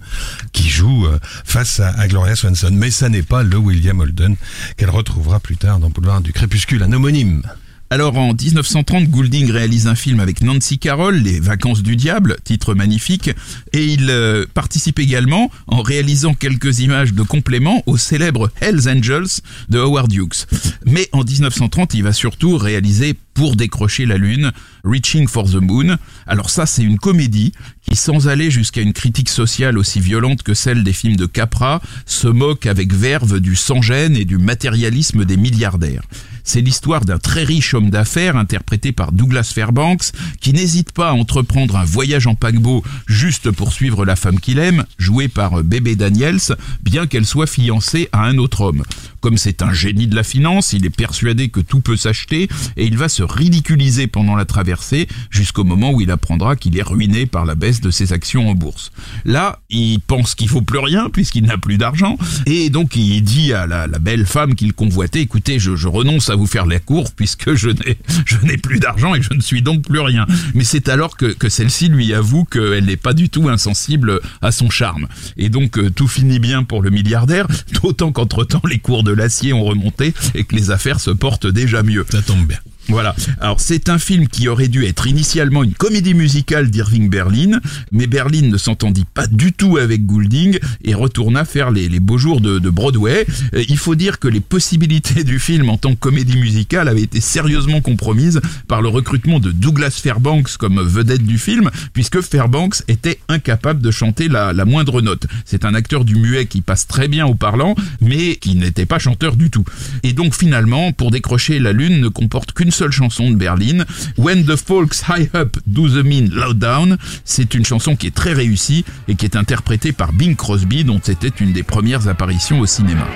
qui 0.52 0.71
joue 0.71 1.06
euh, 1.06 1.18
face 1.45 1.78
à, 1.78 1.90
à 1.90 2.09
Gloria 2.09 2.35
Swanson. 2.35 2.71
Mais 2.73 2.90
ça 2.90 3.11
n'est 3.11 3.23
pas 3.23 3.42
le 3.42 3.59
William 3.59 4.00
Holden 4.00 4.37
qu'elle 4.78 4.90
retrouvera 4.90 5.38
plus 5.38 5.59
tard 5.59 5.78
dans 5.78 5.90
Boulevard 5.90 6.23
du 6.23 6.33
Crépuscule, 6.33 6.83
un 6.83 6.92
homonyme. 6.92 7.42
Alors 7.88 8.16
en 8.19 8.35
1930, 8.35 9.05
Goulding 9.11 9.49
réalise 9.49 9.87
un 9.87 9.95
film 9.95 10.19
avec 10.19 10.40
Nancy 10.40 10.76
Carroll, 10.76 11.19
Les 11.19 11.38
Vacances 11.38 11.85
du 11.85 11.95
Diable, 11.95 12.37
titre 12.43 12.75
magnifique, 12.75 13.31
et 13.73 13.85
il 13.85 14.11
euh, 14.11 14.45
participe 14.55 14.99
également 14.99 15.52
en 15.69 15.83
réalisant 15.83 16.35
quelques 16.35 16.81
images 16.81 17.12
de 17.12 17.23
complément 17.23 17.85
au 17.87 17.97
célèbre 17.97 18.50
Hells 18.61 18.88
Angels 18.88 19.40
de 19.69 19.78
Howard 19.78 20.12
Hughes. 20.12 20.47
Mais 20.85 21.09
en 21.12 21.23
1930, 21.23 21.95
il 21.95 22.02
va 22.02 22.12
surtout 22.12 22.57
réaliser 22.57 23.14
pour 23.35 23.55
décrocher 23.55 24.05
la 24.05 24.16
lune, 24.16 24.50
Reaching 24.83 25.28
for 25.28 25.49
the 25.49 25.61
Moon. 25.61 25.97
Alors 26.26 26.50
ça, 26.50 26.66
c'est 26.66 26.83
une 26.83 26.99
comédie 26.99 27.52
qui, 27.88 27.95
sans 27.95 28.26
aller 28.26 28.50
jusqu'à 28.50 28.81
une 28.81 28.95
critique 28.95 29.28
sociale 29.28 29.78
aussi 29.78 30.00
violente 30.00 30.43
que 30.43 30.55
celle 30.55 30.83
des 30.83 30.93
films 30.93 31.16
de 31.16 31.26
Capra, 31.26 31.81
se 32.05 32.26
moque 32.26 32.66
avec 32.66 32.93
verve 32.93 33.38
du 33.38 33.55
sans-gêne 33.55 34.16
et 34.16 34.25
du 34.25 34.38
matérialisme 34.38 35.25
des 35.25 35.37
milliardaires. 35.37 36.02
C'est 36.47 36.61
l'histoire 36.61 37.05
d'un 37.05 37.19
très 37.19 37.43
riche 37.43 37.75
homme 37.75 37.91
d'affaires 37.91 38.37
interprété 38.37 38.93
par 38.93 39.11
Douglas 39.11 39.50
Fairbanks 39.53 40.12
qui 40.41 40.53
n'hésite 40.53 40.93
pas 40.93 41.11
à 41.11 41.12
entreprendre 41.12 41.76
un 41.76 41.85
voyage 41.85 42.29
en 42.29 42.37
paquebot 42.37 42.85
juste 43.09 43.50
pour 43.50 43.73
suivre 43.73 44.05
la 44.05 44.15
femme 44.15 44.38
qu'il 44.38 44.61
aime, 44.61 44.85
jouée 44.97 45.26
par 45.26 45.65
Bébé 45.65 45.97
Daniels, 45.97 46.38
bien 46.83 47.09
qu'elle 47.09 47.26
soit 47.26 47.49
fiancée 47.49 48.09
à 48.12 48.23
un 48.23 48.38
autre 48.38 48.61
homme. 48.61 48.85
Comme 49.26 49.38
c'est 49.38 49.62
un 49.62 49.73
génie 49.73 50.06
de 50.06 50.14
la 50.14 50.23
finance, 50.23 50.73
il 50.73 50.87
est 50.87 50.97
persuadé 50.97 51.49
que 51.49 51.59
tout 51.59 51.80
peut 51.80 51.97
s'acheter 51.97 52.49
et 52.76 52.87
il 52.87 52.97
va 52.97 53.09
se 53.09 53.25
ridiculiser 53.25 54.06
pendant 54.06 54.37
la 54.37 54.45
traversée 54.45 55.09
jusqu'au 55.30 55.64
moment 55.64 55.90
où 55.90 56.00
il 56.00 56.12
apprendra 56.12 56.54
qu'il 56.54 56.78
est 56.78 56.83
ruiné 56.83 57.26
par 57.26 57.45
la 57.45 57.56
baisse 57.56 57.80
de 57.80 57.90
ses 57.90 58.12
actions 58.12 58.49
en 58.49 58.54
bourse. 58.54 58.92
Là, 59.25 59.59
il 59.68 59.99
pense 59.99 60.37
qu'il 60.37 60.49
faut 60.49 60.62
plus 60.62 60.78
rien 60.78 61.11
puisqu'il 61.11 61.42
n'a 61.42 61.59
plus 61.59 61.76
d'argent 61.76 62.16
et 62.47 62.71
donc 62.71 62.95
il 62.95 63.21
dit 63.23 63.52
à 63.52 63.66
la, 63.66 63.88
belle 63.99 64.26
femme 64.26 64.54
qu'il 64.54 64.73
convoitait, 64.73 65.23
écoutez, 65.23 65.59
je, 65.59 65.88
renonce 65.88 66.30
à 66.30 66.37
vous 66.37 66.47
faire 66.47 66.66
la 66.66 66.78
cour 66.78 67.11
puisque 67.11 67.54
je 67.54 67.71
n'ai, 67.71 67.99
je 68.26 68.37
n'ai 68.45 68.59
plus 68.59 68.78
d'argent 68.78 69.16
et 69.16 69.23
je 69.23 69.35
ne 69.35 69.40
suis 69.40 69.61
donc 69.61 69.83
plus 69.83 69.99
rien. 69.99 70.25
Mais 70.54 70.62
c'est 70.62 70.88
alors 70.88 71.16
que, 71.16 71.26
que 71.26 71.49
celle-ci 71.49 71.88
lui 71.88 72.14
avoue 72.14 72.45
qu'elle 72.45 72.85
n'est 72.85 72.97
pas 72.97 73.12
du 73.12 73.28
tout 73.28 73.49
insensible 73.49 74.21
à 74.40 74.52
son 74.52 74.71
charme. 74.71 75.09
Et 75.37 75.49
donc 75.49 75.80
euh, 75.80 75.90
tout 75.90 76.06
finit 76.06 76.38
bien 76.38 76.62
pour 76.62 76.80
le 76.80 76.90
milliardaire, 76.90 77.49
d'autant 77.83 78.12
qu'entre-temps 78.12 78.62
les 78.71 78.78
cours 78.78 79.02
de 79.02 79.15
l'acier 79.16 79.52
ont 79.52 79.64
remonté 79.64 80.14
et 80.35 80.44
que 80.44 80.54
les 80.54 80.70
affaires 80.70 81.00
se 81.00 81.11
portent 81.11 81.46
déjà 81.46 81.82
mieux. 81.82 82.06
Ça 82.11 82.23
tombe 82.23 82.46
bien. 82.46 82.58
Voilà. 82.88 83.14
Alors 83.40 83.61
c'est 83.61 83.88
un 83.88 83.99
film 83.99 84.28
qui 84.28 84.49
aurait 84.49 84.69
dû 84.69 84.85
être 84.85 85.07
initialement 85.07 85.62
une 85.62 85.75
comédie 85.75 86.14
musicale 86.14 86.71
d'Irving 86.71 87.09
Berlin, 87.11 87.61
mais 87.93 88.07
Berlin 88.07 88.43
ne 88.43 88.57
s'entendit 88.57 89.05
pas 89.05 89.26
du 89.26 89.52
tout 89.52 89.76
avec 89.76 90.07
Goulding 90.07 90.59
et 90.85 90.95
retourna 90.95 91.45
faire 91.45 91.71
les, 91.71 91.88
beaux 92.00 92.19
jours 92.19 92.40
de, 92.40 92.59
de 92.59 92.71
Broadway. 92.71 93.26
Euh, 93.55 93.64
il 93.69 93.78
faut 93.78 93.95
dire 93.95 94.19
que 94.19 94.28
les 94.28 94.40
possibilités 94.40 95.25
du 95.25 95.38
film 95.38 95.69
en 95.71 95.78
tant 95.78 95.95
que 95.95 96.00
comédie 96.00 96.37
musicale 96.37 96.88
avaient 96.88 97.02
été 97.02 97.21
sérieusement 97.21 97.81
compromises 97.81 98.40
par 98.69 98.83
le 98.83 98.88
recrutement 98.88 99.40
de 99.40 99.50
Douglas 99.50 99.99
Fairbanks 100.02 100.57
comme 100.57 100.81
vedette 100.81 101.25
du 101.25 101.38
film, 101.38 101.71
puisque 101.93 102.21
Fairbanks 102.21 102.83
était 102.88 103.19
incapable 103.28 103.83
de 103.83 103.90
chanter 103.90 104.28
la, 104.28 104.52
la 104.52 104.64
moindre 104.64 105.00
note. 105.00 105.26
C'est 105.45 105.64
un 105.64 105.75
acteur 105.75 106.05
du 106.05 106.14
muet 106.16 106.47
qui 106.47 106.61
passe 106.61 106.87
très 106.87 107.09
bien 107.09 107.26
au 107.26 107.35
parlant, 107.35 107.75
mais 108.00 108.37
qui 108.37 108.55
n'était 108.55 108.87
pas 108.87 108.99
chanteur 108.99 109.37
du 109.37 109.50
tout. 109.50 109.64
Et 110.02 110.12
donc 110.12 110.35
finalement, 110.35 110.93
pour 110.93 111.11
décrocher 111.11 111.59
la 111.59 111.73
lune 111.73 112.00
ne 112.00 112.09
comporte 112.09 112.52
qu'une 112.52 112.71
seule 112.76 112.92
chanson 112.92 113.30
de 113.30 113.37
Berlin, 113.37 113.85
When 114.18 114.45
the 114.45 114.56
Folks 114.56 115.04
High 115.09 115.30
Up 115.35 115.56
Do 115.66 115.88
the 115.88 116.04
Mean 116.04 116.28
Low 116.30 116.52
Down. 116.52 116.99
C'est 117.25 117.54
une 117.54 117.64
chanson 117.64 117.97
qui 117.97 118.06
est 118.06 118.14
très 118.14 118.35
réussie 118.35 118.85
et 119.09 119.14
qui 119.14 119.25
est 119.25 119.35
interprétée 119.35 119.92
par 119.92 120.12
Bing 120.12 120.37
Crosby, 120.37 120.85
dont 120.85 121.00
c'était 121.02 121.33
une 121.40 121.52
des 121.52 121.62
premières 121.62 122.06
apparitions 122.06 122.61
au 122.61 122.66
cinéma. 122.66 123.06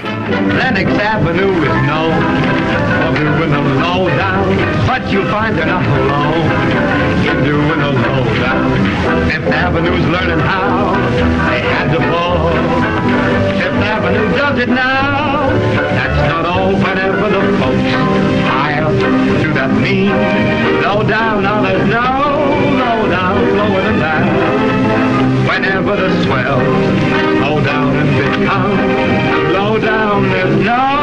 Lennox 0.57 0.91
Avenue 13.91 14.37
does 14.37 14.59
it 14.59 14.69
now. 14.69 15.51
That's 15.51 16.29
not 16.29 16.47
all. 16.47 16.73
Whenever 16.73 17.29
the 17.29 17.59
folks 17.59 18.30
to 19.43 19.49
that 19.55 19.73
mean 19.81 20.11
low 20.83 21.03
down, 21.03 21.43
low 21.43 21.63
down 21.91 22.31
than. 24.01 24.27
Whenever 25.47 25.97
the 25.97 26.11
swells 26.25 26.63
low 27.41 27.61
down 27.61 27.93
town, 28.45 29.53
low 29.53 29.79
down. 29.79 31.01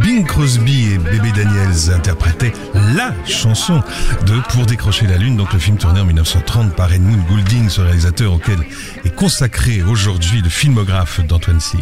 Bing 0.00 0.24
Crosby 0.26 0.92
et 0.92 0.98
Bébé 0.98 1.32
Daniels 1.34 1.92
interprétaient 1.94 2.52
la 2.94 3.12
chanson 3.26 3.80
de 4.26 4.40
Pour 4.50 4.66
décrocher 4.66 5.06
la 5.06 5.16
lune, 5.16 5.36
donc 5.36 5.52
le 5.52 5.58
film 5.58 5.76
tourné 5.76 6.00
en 6.00 6.04
1930 6.04 6.74
par 6.74 6.92
Edmund 6.92 7.20
Goulding, 7.28 7.68
ce 7.68 7.80
réalisateur 7.80 8.32
auquel 8.32 8.58
est 9.04 9.14
consacré 9.14 9.82
aujourd'hui 9.82 10.40
le 10.42 10.48
filmographe 10.48 11.20
d'Antoine 11.26 11.60
Cyr. 11.60 11.80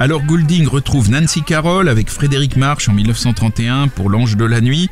Alors 0.00 0.22
Goulding 0.22 0.66
retrouve 0.66 1.10
Nancy 1.10 1.42
Carroll 1.42 1.86
avec 1.86 2.08
Frédéric 2.08 2.56
March 2.56 2.88
en 2.88 2.94
1931 2.94 3.88
pour 3.88 4.08
L'Ange 4.08 4.34
de 4.38 4.46
la 4.46 4.62
Nuit. 4.62 4.88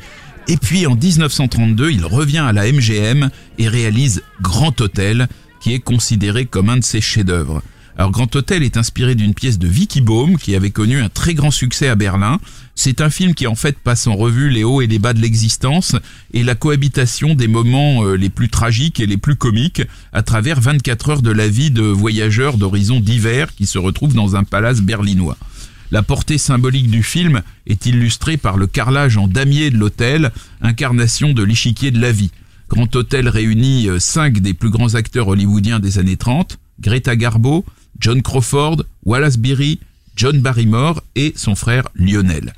Et 0.47 0.55
puis 0.55 0.85
en 0.85 0.93
1932, 0.93 1.89
il 1.89 2.05
revient 2.05 2.37
à 2.47 2.53
la 2.53 2.71
MGM 2.71 3.31
et 3.57 3.67
réalise 3.67 4.21
Grand 4.39 4.79
Hôtel, 4.79 5.27
qui 5.61 5.73
est 5.73 5.79
considéré 5.79 6.45
comme 6.45 6.69
un 6.69 6.77
de 6.77 6.83
ses 6.83 7.01
chefs-d'œuvre. 7.01 7.63
Alors 7.99 8.11
Grand 8.11 8.33
Hôtel 8.33 8.63
est 8.63 8.77
inspiré 8.77 9.13
d'une 9.13 9.33
pièce 9.33 9.59
de 9.59 9.67
Vicky 9.67 9.99
Baum 9.99 10.37
qui 10.37 10.55
avait 10.55 10.71
connu 10.71 11.01
un 11.01 11.09
très 11.09 11.33
grand 11.33 11.51
succès 11.51 11.89
à 11.89 11.95
Berlin. 11.95 12.39
C'est 12.73 13.01
un 13.01 13.09
film 13.09 13.35
qui 13.35 13.45
en 13.45 13.55
fait 13.55 13.77
passe 13.77 14.07
en 14.07 14.15
revue 14.15 14.49
les 14.49 14.63
hauts 14.63 14.79
et 14.79 14.87
les 14.87 14.99
bas 14.99 15.11
de 15.11 15.19
l'existence 15.19 15.97
et 16.33 16.45
la 16.45 16.55
cohabitation 16.55 17.35
des 17.35 17.49
moments 17.49 18.05
euh, 18.05 18.15
les 18.15 18.29
plus 18.29 18.47
tragiques 18.47 19.01
et 19.01 19.05
les 19.05 19.17
plus 19.17 19.35
comiques 19.35 19.81
à 20.13 20.23
travers 20.23 20.61
24 20.61 21.09
heures 21.09 21.21
de 21.21 21.29
la 21.29 21.49
vie 21.49 21.71
de 21.71 21.81
voyageurs 21.81 22.55
d'horizons 22.57 23.01
divers 23.01 23.53
qui 23.53 23.65
se 23.65 23.77
retrouvent 23.77 24.15
dans 24.15 24.37
un 24.37 24.45
palace 24.45 24.79
berlinois. 24.79 25.35
La 25.91 26.01
portée 26.01 26.37
symbolique 26.37 26.89
du 26.89 27.03
film 27.03 27.41
est 27.67 27.85
illustrée 27.85 28.37
par 28.37 28.55
le 28.55 28.67
carrelage 28.67 29.17
en 29.17 29.27
damier 29.27 29.71
de 29.71 29.77
l'hôtel, 29.77 30.31
incarnation 30.61 31.33
de 31.33 31.43
l'échiquier 31.43 31.91
de 31.91 31.99
la 31.99 32.13
vie. 32.13 32.31
Grand 32.69 32.95
Hôtel 32.95 33.27
réunit 33.27 33.89
euh, 33.89 33.99
cinq 33.99 34.39
des 34.39 34.53
plus 34.53 34.69
grands 34.69 34.95
acteurs 34.95 35.27
hollywoodiens 35.27 35.79
des 35.79 35.99
années 35.99 36.15
30, 36.15 36.59
Greta 36.79 37.17
Garbo, 37.17 37.65
John 37.99 38.21
Crawford, 38.21 38.83
Wallace 39.05 39.37
Beery, 39.37 39.79
John 40.15 40.39
Barrymore 40.39 41.01
et 41.15 41.33
son 41.35 41.55
frère 41.55 41.87
Lionel. 41.95 42.53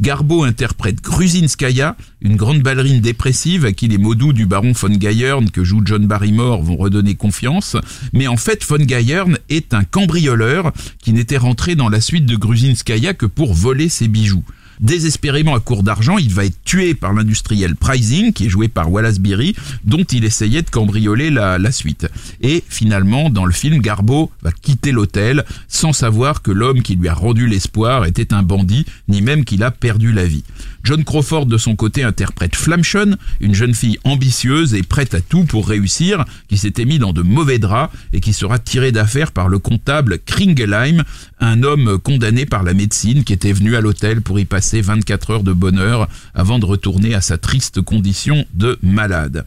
Garbo 0.00 0.44
interprète 0.44 1.02
Gruzinskaya, 1.02 1.96
une 2.20 2.36
grande 2.36 2.60
ballerine 2.60 3.00
dépressive 3.00 3.64
à 3.64 3.72
qui 3.72 3.88
les 3.88 3.98
mots 3.98 4.14
du 4.14 4.46
baron 4.46 4.72
von 4.72 4.90
Gayern 4.90 5.50
que 5.50 5.64
joue 5.64 5.82
John 5.84 6.06
Barrymore 6.06 6.62
vont 6.62 6.76
redonner 6.76 7.16
confiance. 7.16 7.76
Mais 8.12 8.28
en 8.28 8.36
fait, 8.36 8.64
von 8.64 8.76
Gayern 8.76 9.38
est 9.48 9.74
un 9.74 9.82
cambrioleur 9.82 10.72
qui 11.00 11.12
n'était 11.12 11.36
rentré 11.36 11.74
dans 11.74 11.88
la 11.88 12.00
suite 12.00 12.26
de 12.26 12.36
Gruzinskaya 12.36 13.14
que 13.14 13.26
pour 13.26 13.54
voler 13.54 13.88
ses 13.88 14.06
bijoux. 14.06 14.44
Désespérément 14.80 15.54
à 15.54 15.60
court 15.60 15.82
d'argent, 15.82 16.18
il 16.18 16.32
va 16.32 16.44
être 16.44 16.62
tué 16.64 16.94
par 16.94 17.12
l'industriel 17.12 17.74
Pricing, 17.74 18.32
qui 18.32 18.46
est 18.46 18.48
joué 18.48 18.68
par 18.68 18.90
Wallace 18.92 19.18
Beery, 19.18 19.54
dont 19.84 20.04
il 20.04 20.24
essayait 20.24 20.62
de 20.62 20.70
cambrioler 20.70 21.30
la, 21.30 21.58
suite. 21.72 22.06
Et 22.40 22.62
finalement, 22.68 23.28
dans 23.28 23.44
le 23.44 23.52
film, 23.52 23.80
Garbo 23.80 24.30
va 24.42 24.52
quitter 24.52 24.92
l'hôtel 24.92 25.44
sans 25.66 25.92
savoir 25.92 26.42
que 26.42 26.50
l'homme 26.50 26.82
qui 26.82 26.94
lui 26.94 27.08
a 27.08 27.14
rendu 27.14 27.46
l'espoir 27.46 28.04
était 28.06 28.32
un 28.32 28.42
bandit, 28.42 28.86
ni 29.08 29.20
même 29.20 29.44
qu'il 29.44 29.62
a 29.62 29.70
perdu 29.70 30.12
la 30.12 30.24
vie. 30.24 30.44
John 30.84 31.04
Crawford, 31.04 31.46
de 31.46 31.58
son 31.58 31.76
côté, 31.76 32.02
interprète 32.02 32.56
Flamshon, 32.56 33.16
une 33.40 33.54
jeune 33.54 33.74
fille 33.74 33.98
ambitieuse 34.04 34.74
et 34.74 34.82
prête 34.82 35.14
à 35.14 35.20
tout 35.20 35.44
pour 35.44 35.68
réussir, 35.68 36.24
qui 36.48 36.56
s'était 36.56 36.84
mis 36.84 36.98
dans 36.98 37.12
de 37.12 37.22
mauvais 37.22 37.58
draps 37.58 37.94
et 38.12 38.20
qui 38.20 38.32
sera 38.32 38.58
tirée 38.58 38.92
d'affaire 38.92 39.32
par 39.32 39.48
le 39.48 39.58
comptable 39.58 40.18
Kringelheim, 40.24 41.02
un 41.40 41.62
homme 41.62 41.98
condamné 41.98 42.46
par 42.46 42.62
la 42.62 42.74
médecine 42.74 43.24
qui 43.24 43.32
était 43.32 43.52
venu 43.52 43.76
à 43.76 43.80
l'hôtel 43.80 44.22
pour 44.22 44.38
y 44.38 44.44
passer 44.44 44.67
ses 44.68 44.82
24 44.82 45.30
heures 45.30 45.42
de 45.42 45.54
bonheur 45.54 46.08
avant 46.34 46.58
de 46.58 46.66
retourner 46.66 47.14
à 47.14 47.22
sa 47.22 47.38
triste 47.38 47.80
condition 47.80 48.44
de 48.52 48.78
malade. 48.82 49.46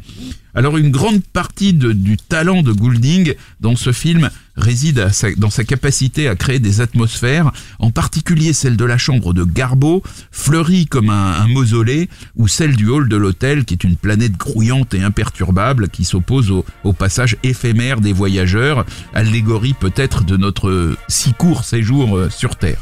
Alors 0.53 0.77
une 0.77 0.89
grande 0.89 1.23
partie 1.23 1.73
du 1.73 2.17
talent 2.17 2.61
de 2.61 2.73
Goulding 2.73 3.35
dans 3.61 3.75
ce 3.75 3.91
film 3.91 4.29
réside 4.57 5.09
dans 5.37 5.49
sa 5.49 5.63
capacité 5.63 6.27
à 6.27 6.35
créer 6.35 6.59
des 6.59 6.81
atmosphères, 6.81 7.51
en 7.79 7.91
particulier 7.91 8.51
celle 8.51 8.75
de 8.75 8.83
la 8.83 8.97
chambre 8.97 9.33
de 9.33 9.43
Garbo, 9.43 10.03
fleurie 10.31 10.87
comme 10.87 11.09
un, 11.09 11.47
mausolée, 11.47 12.09
ou 12.35 12.47
celle 12.47 12.75
du 12.75 12.89
hall 12.89 13.07
de 13.07 13.15
l'hôtel, 13.15 13.63
qui 13.63 13.75
est 13.75 13.83
une 13.83 13.95
planète 13.95 14.37
grouillante 14.37 14.93
et 14.93 15.01
imperturbable, 15.01 15.87
qui 15.87 16.03
s'oppose 16.03 16.51
au, 16.51 16.65
au, 16.83 16.91
passage 16.91 17.37
éphémère 17.43 18.01
des 18.01 18.13
voyageurs, 18.13 18.85
allégorie 19.13 19.75
peut-être 19.79 20.25
de 20.25 20.35
notre 20.35 20.95
si 21.07 21.33
court 21.33 21.63
séjour 21.63 22.17
euh, 22.17 22.29
sur 22.29 22.57
Terre. 22.57 22.81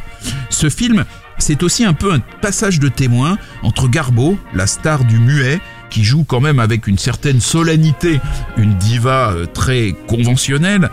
Ce 0.50 0.70
film, 0.70 1.06
c'est 1.40 1.64
aussi 1.64 1.84
un 1.84 1.94
peu 1.94 2.14
un 2.14 2.20
passage 2.20 2.80
de 2.80 2.88
témoin 2.88 3.38
entre 3.64 3.88
Garbo, 3.88 4.38
la 4.54 4.68
star 4.68 5.06
du 5.06 5.20
muet, 5.20 5.60
qui 5.90 6.04
joue 6.04 6.24
quand 6.24 6.40
même 6.40 6.60
avec 6.60 6.88
une 6.88 6.98
certaine 6.98 7.42
solennité 7.42 8.20
une 8.58 8.76
diva 8.76 9.32
euh, 9.32 9.46
très 9.46 9.96
conventionnelle, 10.08 10.90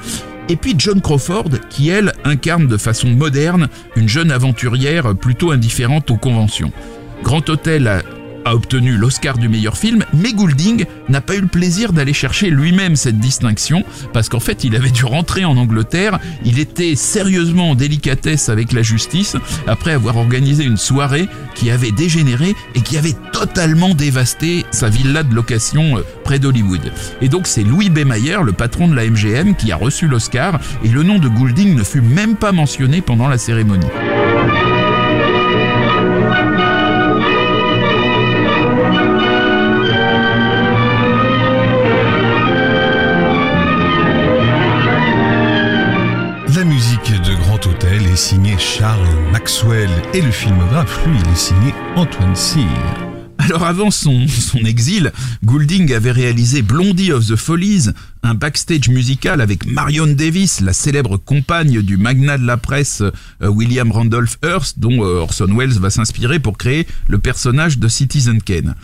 et 0.49 0.57
puis 0.57 0.75
John 0.79 1.01
Crawford, 1.01 1.51
qui 1.71 1.89
elle 1.89 2.13
incarne 2.25 2.67
de 2.67 2.77
façon 2.77 3.09
moderne 3.09 3.69
une 3.97 4.09
jeune 4.09 4.31
aventurière 4.31 5.15
plutôt 5.15 5.51
indifférente 5.51 6.11
aux 6.11 6.17
conventions. 6.17 6.73
Grand 7.23 7.49
Hôtel 7.51 8.03
a 8.47 8.55
obtenu 8.55 8.97
l'Oscar 8.97 9.39
du 9.39 9.49
meilleur 9.49 9.77
film, 9.77 10.05
mais 10.15 10.33
Goulding 10.33 10.87
n'a 11.09 11.21
pas 11.21 11.35
eu 11.35 11.41
le 11.41 11.49
plaisir 11.49 11.93
d'aller 11.93 12.13
chercher 12.13 12.49
lui-même 12.49 12.95
cette 12.95 13.19
distinction, 13.19 13.85
parce 14.13 14.29
qu'en 14.29 14.41
fait 14.41 14.63
il 14.63 14.77
avait 14.77 14.91
dû 14.91 15.05
rentrer 15.05 15.45
en 15.45 15.57
Angleterre, 15.57 16.21
il 16.45 16.61
était 16.61 16.95
sérieusement 16.95 17.71
en 17.71 17.75
délicatesse 17.75 18.49
avec 18.49 18.73
la 18.73 18.83
justice, 18.83 19.37
après 19.67 19.93
avoir 19.93 20.17
organisé 20.17 20.63
une 20.63 20.77
soirée 20.77 21.29
qui 21.57 21.73
avait 21.73 21.91
dégénéré 21.91 22.55
et 22.77 22.81
qui 22.83 22.97
avait 22.97 23.17
totalement 23.33 23.95
dévasté 23.95 24.65
sa 24.71 24.89
villa 24.89 25.25
de 25.25 25.35
location 25.35 25.99
euh, 25.99 26.03
près 26.23 26.39
d'Hollywood. 26.39 26.93
Et 27.21 27.29
donc 27.29 27.49
c'est 27.49 27.65
Louis 27.65 27.91
B. 27.91 28.07
Mayer, 28.07 28.39
le 28.45 28.53
patron 28.53 28.87
de 28.87 28.95
la 28.95 29.11
MGM, 29.11 29.57
qui 29.57 29.73
a 29.73 29.77
reçu 29.77 30.07
l'Oscar, 30.07 30.61
et 30.85 30.89
le 30.89 31.03
nom 31.03 31.19
de 31.19 31.29
Goulding 31.29 31.75
ne 31.75 31.83
fut 31.83 32.01
même 32.01 32.37
pas 32.37 32.53
mentionné 32.53 33.01
pendant 33.01 33.27
la 33.27 33.39
cérémonie. 33.39 33.87
Signé 48.27 48.59
Charles 48.59 49.07
Maxwell 49.31 49.89
et 50.13 50.21
le 50.21 50.33
filmographe, 50.33 50.99
lui, 51.07 51.17
il 51.17 51.31
est 51.31 51.37
signé 51.37 51.73
Antoine 51.95 52.35
Cyr. 52.35 52.67
Alors 53.39 53.63
avant 53.63 53.93
son, 53.93 54.27
exil, 54.65 55.13
Goulding 55.45 55.93
avait 55.93 56.11
réalisé 56.11 56.63
Blondie 56.63 57.13
of 57.13 57.25
the 57.25 57.37
Follies, 57.37 57.91
un 58.25 58.35
backstage 58.35 58.89
musical 58.89 59.41
avec 59.41 59.65
Marion 59.65 60.09
Davis, 60.09 60.61
la 60.61 60.73
célèbre 60.73 61.19
compagne 61.19 61.83
du 61.83 61.99
magnat 61.99 62.37
de 62.37 62.45
la 62.45 62.57
presse 62.57 63.01
euh, 63.01 63.47
William 63.47 63.93
Randolph 63.93 64.39
Hearst, 64.43 64.81
dont 64.81 65.05
euh, 65.05 65.21
Orson 65.21 65.55
Welles 65.57 65.79
va 65.79 65.91
s'inspirer 65.91 66.41
pour 66.41 66.59
créer 66.59 66.85
le 67.07 67.19
personnage 67.19 67.79
de 67.79 67.87
Citizen 67.87 68.43
Kane. 68.43 68.75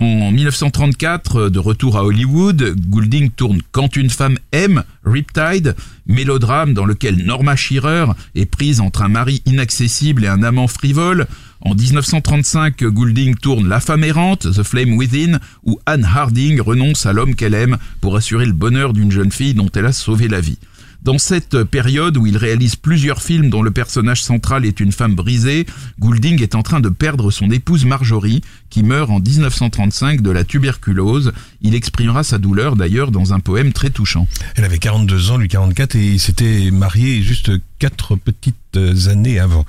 En 0.00 0.32
1934, 0.32 1.36
euh, 1.36 1.50
de 1.50 1.58
retour 1.58 1.98
à 1.98 2.04
Hollywood, 2.04 2.74
Goulding 2.88 3.28
tourne 3.30 3.60
Quand 3.70 3.96
une 3.96 4.08
femme 4.08 4.38
aime, 4.50 4.82
Riptide, 5.04 5.76
mélodrame 6.06 6.72
dans 6.72 6.86
lequel 6.86 7.18
Norma 7.18 7.54
Shearer 7.54 8.06
est 8.34 8.46
prise 8.46 8.80
entre 8.80 9.02
un 9.02 9.08
mari 9.08 9.42
inaccessible 9.44 10.24
et 10.24 10.28
un 10.28 10.42
amant 10.42 10.68
frivole. 10.68 11.26
En 11.60 11.74
1935, 11.74 12.82
Goulding 12.84 13.34
tourne 13.34 13.68
La 13.68 13.78
femme 13.78 14.04
errante, 14.04 14.50
The 14.50 14.62
Flame 14.62 14.94
Within, 14.94 15.38
où 15.64 15.78
Anne 15.84 16.06
Harding 16.06 16.62
renonce 16.62 17.04
à 17.04 17.12
l'homme 17.12 17.34
qu'elle 17.34 17.52
aime 17.52 17.76
pour 18.00 18.16
assurer 18.16 18.46
le 18.46 18.54
bonheur 18.54 18.94
d'une 18.94 19.12
jeune 19.12 19.32
fille 19.32 19.52
dont 19.52 19.68
elle 19.74 19.84
a 19.84 19.92
sauvé 19.92 20.28
la 20.28 20.40
vie. 20.40 20.56
Dans 21.02 21.16
cette 21.16 21.64
période 21.64 22.18
où 22.18 22.26
il 22.26 22.36
réalise 22.36 22.76
plusieurs 22.76 23.22
films 23.22 23.48
dont 23.48 23.62
le 23.62 23.70
personnage 23.70 24.22
central 24.22 24.66
est 24.66 24.80
une 24.80 24.92
femme 24.92 25.14
brisée, 25.14 25.64
Goulding 25.98 26.42
est 26.42 26.54
en 26.54 26.62
train 26.62 26.80
de 26.80 26.90
perdre 26.90 27.30
son 27.30 27.50
épouse 27.50 27.86
Marjorie, 27.86 28.42
qui 28.68 28.82
meurt 28.82 29.10
en 29.10 29.18
1935 29.18 30.20
de 30.20 30.30
la 30.30 30.44
tuberculose. 30.44 31.32
Il 31.62 31.74
exprimera 31.74 32.22
sa 32.22 32.36
douleur 32.36 32.76
d'ailleurs 32.76 33.12
dans 33.12 33.32
un 33.32 33.40
poème 33.40 33.72
très 33.72 33.88
touchant. 33.88 34.28
Elle 34.56 34.64
avait 34.64 34.78
42 34.78 35.30
ans, 35.30 35.38
lui 35.38 35.48
44, 35.48 35.96
et 35.96 36.06
il 36.06 36.20
s'était 36.20 36.70
marié 36.70 37.22
juste 37.22 37.50
quatre 37.78 38.16
petites 38.16 39.08
années 39.08 39.38
avant. 39.38 39.64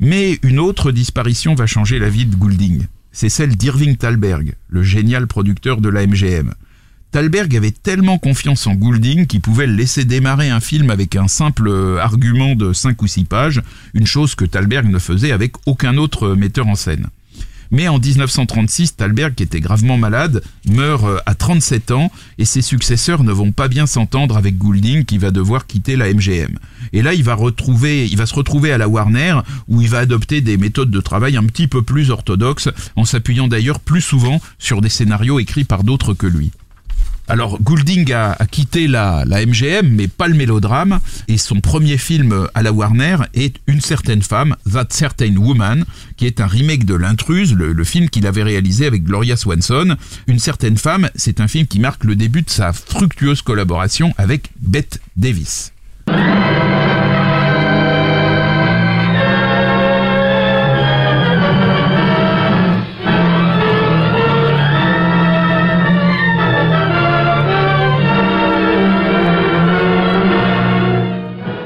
Mais 0.00 0.40
une 0.42 0.58
autre 0.58 0.90
disparition 0.90 1.54
va 1.54 1.68
changer 1.68 2.00
la 2.00 2.08
vie 2.08 2.26
de 2.26 2.34
Goulding. 2.34 2.86
C'est 3.12 3.28
celle 3.28 3.56
d'Irving 3.56 3.96
Thalberg, 3.96 4.54
le 4.68 4.82
génial 4.82 5.28
producteur 5.28 5.80
de 5.80 5.88
la 5.88 6.04
MGM. 6.04 6.52
Thalberg 7.12 7.54
avait 7.54 7.72
tellement 7.72 8.16
confiance 8.16 8.66
en 8.66 8.74
Goulding 8.74 9.26
qu'il 9.26 9.42
pouvait 9.42 9.66
laisser 9.66 10.06
démarrer 10.06 10.48
un 10.48 10.60
film 10.60 10.88
avec 10.88 11.14
un 11.14 11.28
simple 11.28 11.68
euh, 11.68 11.98
argument 11.98 12.54
de 12.54 12.72
5 12.72 13.02
ou 13.02 13.06
6 13.06 13.24
pages, 13.24 13.62
une 13.92 14.06
chose 14.06 14.34
que 14.34 14.46
Thalberg 14.46 14.88
ne 14.88 14.98
faisait 14.98 15.30
avec 15.30 15.52
aucun 15.66 15.98
autre 15.98 16.30
metteur 16.30 16.68
en 16.68 16.74
scène. 16.74 17.08
Mais 17.70 17.86
en 17.86 17.98
1936, 17.98 18.96
Thalberg, 18.96 19.34
qui 19.34 19.42
était 19.42 19.60
gravement 19.60 19.98
malade, 19.98 20.42
meurt 20.66 21.04
euh, 21.04 21.18
à 21.26 21.34
37 21.34 21.90
ans 21.90 22.10
et 22.38 22.46
ses 22.46 22.62
successeurs 22.62 23.24
ne 23.24 23.32
vont 23.32 23.52
pas 23.52 23.68
bien 23.68 23.84
s'entendre 23.84 24.38
avec 24.38 24.56
Goulding 24.56 25.04
qui 25.04 25.18
va 25.18 25.30
devoir 25.30 25.66
quitter 25.66 25.96
la 25.96 26.10
MGM. 26.14 26.58
Et 26.94 27.02
là, 27.02 27.12
il 27.12 27.24
va 27.24 27.34
retrouver, 27.34 28.06
il 28.06 28.16
va 28.16 28.24
se 28.24 28.34
retrouver 28.34 28.72
à 28.72 28.78
la 28.78 28.88
Warner 28.88 29.40
où 29.68 29.82
il 29.82 29.88
va 29.90 29.98
adopter 29.98 30.40
des 30.40 30.56
méthodes 30.56 30.90
de 30.90 31.00
travail 31.02 31.36
un 31.36 31.44
petit 31.44 31.66
peu 31.66 31.82
plus 31.82 32.10
orthodoxes 32.10 32.70
en 32.96 33.04
s'appuyant 33.04 33.48
d'ailleurs 33.48 33.80
plus 33.80 34.00
souvent 34.00 34.40
sur 34.58 34.80
des 34.80 34.88
scénarios 34.88 35.40
écrits 35.40 35.64
par 35.64 35.84
d'autres 35.84 36.14
que 36.14 36.26
lui. 36.26 36.52
Alors 37.32 37.58
Goulding 37.62 38.12
a, 38.12 38.36
quitté 38.50 38.86
la, 38.86 39.24
MGM, 39.24 39.88
mais 39.88 40.06
pas 40.06 40.28
le 40.28 40.34
mélodrame, 40.34 41.00
et 41.28 41.38
son 41.38 41.62
premier 41.62 41.96
film 41.96 42.46
à 42.52 42.62
la 42.62 42.72
Warner 42.72 43.16
est 43.32 43.56
Une 43.66 43.80
certaine 43.80 44.20
femme, 44.20 44.54
That 44.70 44.88
Certain 44.90 45.34
Woman, 45.38 45.86
qui 46.18 46.26
est 46.26 46.42
un 46.42 46.46
remake 46.46 46.84
de 46.84 46.94
L'intruse, 46.94 47.54
le, 47.54 47.72
le 47.72 47.84
film 47.84 48.10
qu'il 48.10 48.26
avait 48.26 48.42
réalisé 48.42 48.84
avec 48.84 49.04
Gloria 49.04 49.38
Swanson. 49.38 49.96
Une 50.26 50.40
certaine 50.40 50.76
femme, 50.76 51.08
c'est 51.14 51.40
un 51.40 51.48
film 51.48 51.66
qui 51.66 51.80
marque 51.80 52.04
le 52.04 52.16
début 52.16 52.42
de 52.42 52.50
sa 52.50 52.74
fructueuse 52.74 53.40
collaboration 53.40 54.12
avec 54.18 54.50
Bette 54.60 55.00
Davis. 55.16 55.72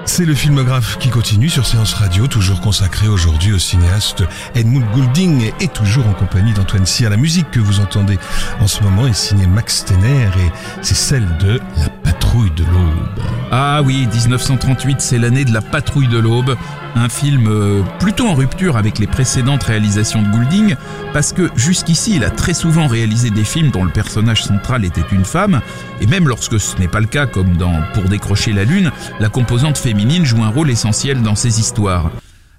C'est 0.07 0.25
le 0.25 0.35
filmographe 0.35 0.99
qui 0.99 1.11
continue 1.11 1.49
sur 1.49 1.67
Séance 1.67 1.93
Radio, 1.93 2.29
toujours 2.29 2.61
consacré 2.61 3.09
aujourd'hui 3.09 3.53
au 3.53 3.59
cinéaste 3.59 4.23
Edmund 4.55 4.85
Goulding 4.95 5.51
et 5.61 5.67
toujours 5.67 6.07
en 6.07 6.13
compagnie 6.13 6.55
d'Antoine 6.55 6.87
Cyr. 6.87 7.11
La 7.11 7.17
musique 7.17 7.51
que 7.51 7.59
vous 7.59 7.81
entendez 7.81 8.17
en 8.61 8.69
ce 8.69 8.83
moment 8.85 9.09
est 9.09 9.13
signée 9.13 9.49
Max 9.49 9.79
Stener 9.79 10.29
et 10.39 10.51
c'est 10.81 10.95
celle 10.95 11.27
de 11.39 11.61
La 11.77 11.89
Patrouille 11.89 12.53
de 12.53 12.65
l'Aube. 12.65 13.21
Ah 13.51 13.83
oui, 13.85 14.07
1938, 14.07 15.01
c'est 15.01 15.19
l'année 15.19 15.45
de 15.45 15.53
La 15.53 15.61
Patrouille 15.61 16.09
de 16.09 16.19
l'Aube, 16.19 16.57
un 16.95 17.09
film 17.09 17.47
euh, 17.49 17.83
plutôt 17.99 18.29
en 18.29 18.35
rupture 18.35 18.77
avec 18.77 18.99
les 18.99 19.07
précédentes 19.07 19.65
réalisations 19.65 20.23
de 20.23 20.29
Goulding, 20.29 20.77
parce 21.13 21.33
que 21.33 21.51
jusqu'ici, 21.57 22.17
il 22.17 22.25
a 22.25 22.31
très 22.31 22.55
souvent 22.55 22.87
réalisé 22.87 23.31
des 23.31 23.45
films 23.45 23.71
dont 23.71 23.85
le 23.85 23.91
personnage 23.91 24.45
central 24.45 24.85
était 24.85 25.05
une 25.13 25.25
femme, 25.25 25.61
et 26.01 26.07
même 26.07 26.29
lorsque 26.29 26.59
ce 26.59 26.77
n'est 26.79 26.89
pas 26.89 27.01
le 27.01 27.07
cas, 27.07 27.27
comme 27.27 27.57
dans 27.57 27.75
Pour 27.95 28.05
décrocher 28.05 28.53
la 28.53 28.65
lune, 28.65 28.91
la 29.21 29.29
composante 29.29 29.79
féminine 29.79 29.96
joue 30.25 30.43
un 30.43 30.49
rôle 30.49 30.71
essentiel 30.71 31.23
dans 31.23 31.35
ses 31.35 31.61
histoires. 31.61 32.11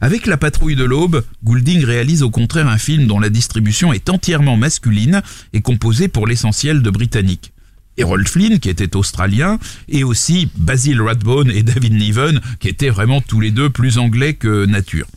Avec 0.02 0.28
La 0.28 0.38
Patrouille 0.38 0.76
de 0.76 0.84
l'Aube, 0.84 1.24
Goulding 1.44 1.84
réalise 1.84 2.24
au 2.24 2.30
contraire 2.30 2.68
un 2.68 2.78
film 2.78 3.08
dont 3.08 3.20
la 3.20 3.30
distribution 3.30 3.94
est 3.94 4.10
entièrement 4.10 4.58
masculine 4.58 5.22
et 5.54 5.62
composée 5.62 6.08
pour 6.08 6.28
l'essentiel 6.28 6.82
de 6.82 6.90
Britanniques. 6.90 7.54
Errol 7.98 8.28
Flynn, 8.28 8.60
qui 8.60 8.70
était 8.70 8.96
australien, 8.96 9.58
et 9.90 10.04
aussi 10.04 10.50
Basil 10.56 11.02
Rathbone 11.02 11.50
et 11.50 11.64
David 11.64 11.94
Niven, 11.94 12.42
qui 12.60 12.70
étaient 12.70 12.90
vraiment 12.90 13.22
tous 13.22 13.40
les 13.40 13.52
deux 13.52 13.70
plus 13.70 13.98
anglais 13.98 14.34
que 14.34 14.66
nature. 14.66 15.08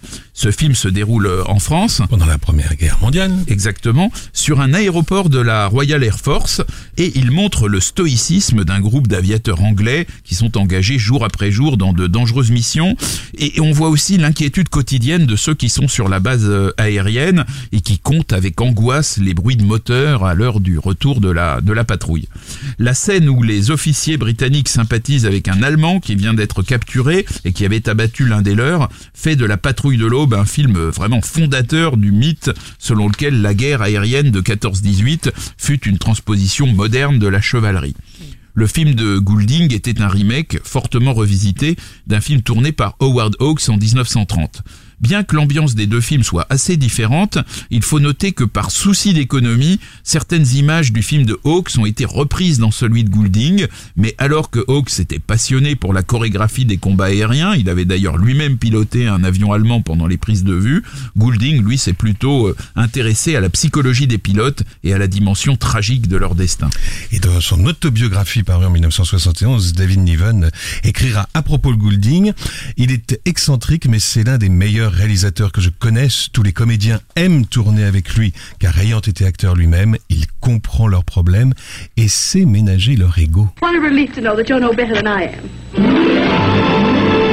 Ce 0.41 0.51
film 0.51 0.75
se 0.75 0.89
déroule 0.89 1.27
euh, 1.27 1.45
en 1.49 1.59
France. 1.59 2.01
Pendant 2.09 2.25
la 2.25 2.39
Première 2.39 2.75
Guerre 2.75 2.97
mondiale. 3.03 3.31
Exactement. 3.47 4.11
Sur 4.33 4.63
un 4.63 4.73
aéroport 4.73 5.29
de 5.29 5.39
la 5.39 5.67
Royal 5.67 6.03
Air 6.03 6.19
Force. 6.19 6.63
Et 6.97 7.13
il 7.15 7.31
montre 7.31 7.69
le 7.69 7.79
stoïcisme 7.79 8.65
d'un 8.65 8.81
groupe 8.81 9.07
d'aviateurs 9.07 9.63
anglais 9.63 10.07
qui 10.25 10.35
sont 10.35 10.57
engagés 10.57 10.97
jour 10.97 11.27
après 11.27 11.51
jour 11.51 11.77
dans 11.77 11.93
de 11.93 12.07
dangereuses 12.07 12.53
missions. 12.53 12.97
Et 13.37 13.61
on 13.61 13.73
voit 13.73 13.91
aussi 13.91 14.17
l'inquiétude 14.17 14.71
quotidienne 14.71 15.27
de 15.27 15.37
ceux 15.37 15.53
qui 15.53 15.69
sont 15.69 15.89
sur 15.89 16.09
la 16.09 16.21
base 16.21 16.47
euh, 16.47 16.73
aérienne 16.79 17.45
et 17.73 17.83
qui 17.83 17.99
comptent 17.99 18.33
avec 18.33 18.63
angoisse 18.63 19.19
les 19.19 19.35
bruits 19.35 19.57
de 19.57 19.65
moteur 19.65 20.25
à 20.25 20.33
l'heure 20.33 20.61
du 20.61 20.79
retour 20.79 21.21
de 21.21 21.29
la, 21.29 21.61
de 21.61 21.75
la 21.75 21.85
patrouille. 21.85 22.29
La 22.79 22.95
scène 22.95 23.29
où 23.29 23.43
les 23.43 23.71
officiers 23.71 24.17
britanniques 24.17 24.71
sympathisent 24.71 25.27
avec 25.27 25.49
un 25.49 25.63
Allemand 25.63 26.01
qui 26.01 26.15
vient 26.15 26.33
d'être 26.33 26.63
capturé 26.63 27.27
et 27.45 27.53
qui 27.53 27.67
avait 27.67 27.91
abattu 27.91 28.25
l'un 28.25 28.41
des 28.41 28.55
leurs 28.55 28.89
fait 29.13 29.37
de 29.37 29.45
la 29.45 29.59
patrouille 29.59 29.99
de 29.99 30.07
l'aube 30.07 30.30
Un 30.33 30.45
film 30.45 30.79
vraiment 30.79 31.21
fondateur 31.23 31.97
du 31.97 32.13
mythe 32.13 32.51
selon 32.79 33.09
lequel 33.09 33.43
la 33.43 33.53
guerre 33.53 33.83
aérienne 33.83 34.31
de 34.31 34.41
14-18 34.41 35.33
fut 35.59 35.89
une 35.89 35.99
transposition 35.99 36.67
moderne 36.67 37.19
de 37.19 37.27
la 37.27 37.41
chevalerie. 37.41 37.95
Le 38.55 38.67
film 38.67 38.95
de 38.95 39.19
Goulding 39.19 39.75
était 39.75 40.01
un 40.01 40.09
remake 40.09 40.59
fortement 40.65 41.15
revisité 41.15 41.77
d'un 42.07 42.21
film 42.21 42.43
tourné 42.43 42.73
par 42.73 42.97
Howard 43.01 43.37
Hawks 43.41 43.69
en 43.69 43.77
1930. 43.77 44.63
Bien 45.01 45.23
que 45.23 45.35
l'ambiance 45.35 45.75
des 45.75 45.87
deux 45.87 46.01
films 46.01 46.23
soit 46.23 46.47
assez 46.51 46.77
différente, 46.77 47.39
il 47.71 47.83
faut 47.83 48.01
noter 48.01 48.33
que 48.33 48.45
par 48.45 48.71
souci 48.71 49.15
d'économie, 49.15 49.81
certaines 50.03 50.47
images 50.55 50.93
du 50.93 51.03
film 51.03 51.25
de 51.25 51.39
Hawks 51.45 51.79
ont 51.79 51.87
été 51.87 52.05
reprises 52.05 52.59
dans 52.59 52.71
celui 52.71 53.05
de 53.05 53.11
Goulding, 53.11 53.67
mais 53.97 54.15
alors 54.19 54.51
que 54.51 54.61
Hawks 54.69 55.01
était 55.01 55.19
passionné 55.19 55.75
pour 55.75 55.95
la 55.95 56.03
chorégraphie 56.03 56.65
des 56.65 56.77
combats 56.77 57.07
aériens, 57.07 57.55
il 57.55 57.71
avait 57.71 57.85
d'ailleurs 57.85 58.19
lui-même 58.19 58.59
piloté 58.59 59.07
un 59.07 59.25
avion 59.25 59.53
allemand 59.53 59.81
pendant 59.81 60.07
les 60.07 60.19
prises 60.19 60.45
de 60.45 60.55
vue, 60.55 60.83
Goulding, 61.17 61.65
lui, 61.65 61.79
s'est 61.79 61.93
plutôt 61.93 62.49
euh, 62.49 62.57
intéressé 62.77 63.37
à 63.37 63.41
la 63.41 63.49
psychologie 63.49 64.07
des 64.07 64.19
pilotes 64.19 64.63
et 64.85 64.93
à 64.93 64.99
la 64.99 65.07
dimension 65.07 65.57
tragique 65.57 66.09
de 66.09 66.17
leur 66.17 66.35
destin. 66.35 66.69
Et 67.13 67.21
dans 67.21 67.41
son 67.41 67.65
autobiographie 67.65 68.43
parue 68.43 68.67
en 68.67 68.71
1971, 68.71 69.73
David 69.73 70.01
Niven 70.01 70.51
écrira 70.85 71.29
à 71.35 71.43
propos 71.43 71.73
de 71.73 71.79
Goulding, 71.79 72.33
il 72.77 72.93
est 72.93 73.21
excentrique 73.25 73.87
mais 73.87 73.99
c'est 73.99 74.25
l'un 74.25 74.39
des 74.39 74.49
meilleurs 74.49 74.90
réalisateur 74.93 75.53
que 75.53 75.61
je 75.61 75.71
connaisse. 75.71 76.29
Tous 76.33 76.43
les 76.43 76.53
comédiens 76.53 77.01
aiment 77.17 77.47
tourner 77.47 77.85
avec 77.85 78.15
lui, 78.15 78.33
car 78.59 78.79
ayant 78.79 79.01
été 79.01 79.25
acteur 79.25 79.55
lui-même, 79.55 79.97
il 80.09 80.27
comprend 80.41 80.89
leurs 80.89 81.05
problèmes 81.05 81.53
et 81.97 82.09
sait 82.09 82.45
ménager 82.45 82.97
leur 82.97 83.19
ego. 83.19 83.49
What 83.63 83.69
a 83.69 83.81
relief 83.81 84.13
to 84.13 84.21
know 84.21 84.37
that 84.37 84.49
you're 84.49 84.61
no 84.61 84.73
better 84.73 84.95
than 84.95 85.07
I 85.07 85.29
am. 85.77 87.30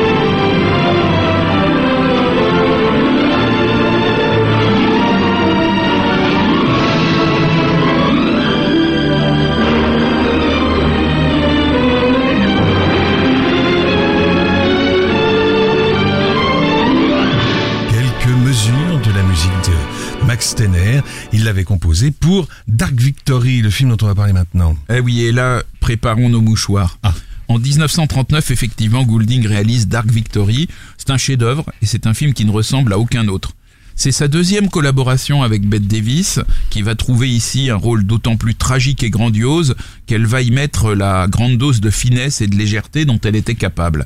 Il 21.33 21.43
l'avait 21.43 21.63
composée 21.63 22.11
pour 22.11 22.47
Dark 22.67 22.93
Victory, 22.93 23.61
le 23.61 23.69
film 23.69 23.89
dont 23.89 23.97
on 24.01 24.07
va 24.07 24.15
parler 24.15 24.33
maintenant. 24.33 24.75
Eh 24.89 24.99
oui, 24.99 25.21
et 25.21 25.31
là, 25.31 25.63
préparons 25.79 26.29
nos 26.29 26.41
mouchoirs. 26.41 26.97
Ah. 27.03 27.13
En 27.47 27.59
1939, 27.59 28.51
effectivement, 28.51 29.03
Goulding 29.03 29.45
réalise 29.45 29.87
Dark 29.87 30.09
Victory. 30.09 30.67
C'est 30.97 31.11
un 31.11 31.17
chef-d'œuvre 31.17 31.65
et 31.81 31.85
c'est 31.85 32.07
un 32.07 32.13
film 32.13 32.33
qui 32.33 32.43
ne 32.43 32.51
ressemble 32.51 32.93
à 32.93 32.97
aucun 32.97 33.27
autre. 33.27 33.51
C'est 33.95 34.11
sa 34.11 34.27
deuxième 34.27 34.69
collaboration 34.69 35.43
avec 35.43 35.67
Bette 35.67 35.87
Davis 35.87 36.39
qui 36.69 36.81
va 36.81 36.95
trouver 36.95 37.29
ici 37.29 37.69
un 37.69 37.75
rôle 37.75 38.03
d'autant 38.05 38.35
plus 38.35 38.55
tragique 38.55 39.03
et 39.03 39.09
grandiose 39.09 39.75
qu'elle 40.07 40.25
va 40.25 40.41
y 40.41 40.51
mettre 40.51 40.93
la 40.93 41.27
grande 41.27 41.57
dose 41.57 41.81
de 41.81 41.89
finesse 41.89 42.41
et 42.41 42.47
de 42.47 42.55
légèreté 42.55 43.05
dont 43.05 43.19
elle 43.23 43.35
était 43.35 43.55
capable. 43.55 44.05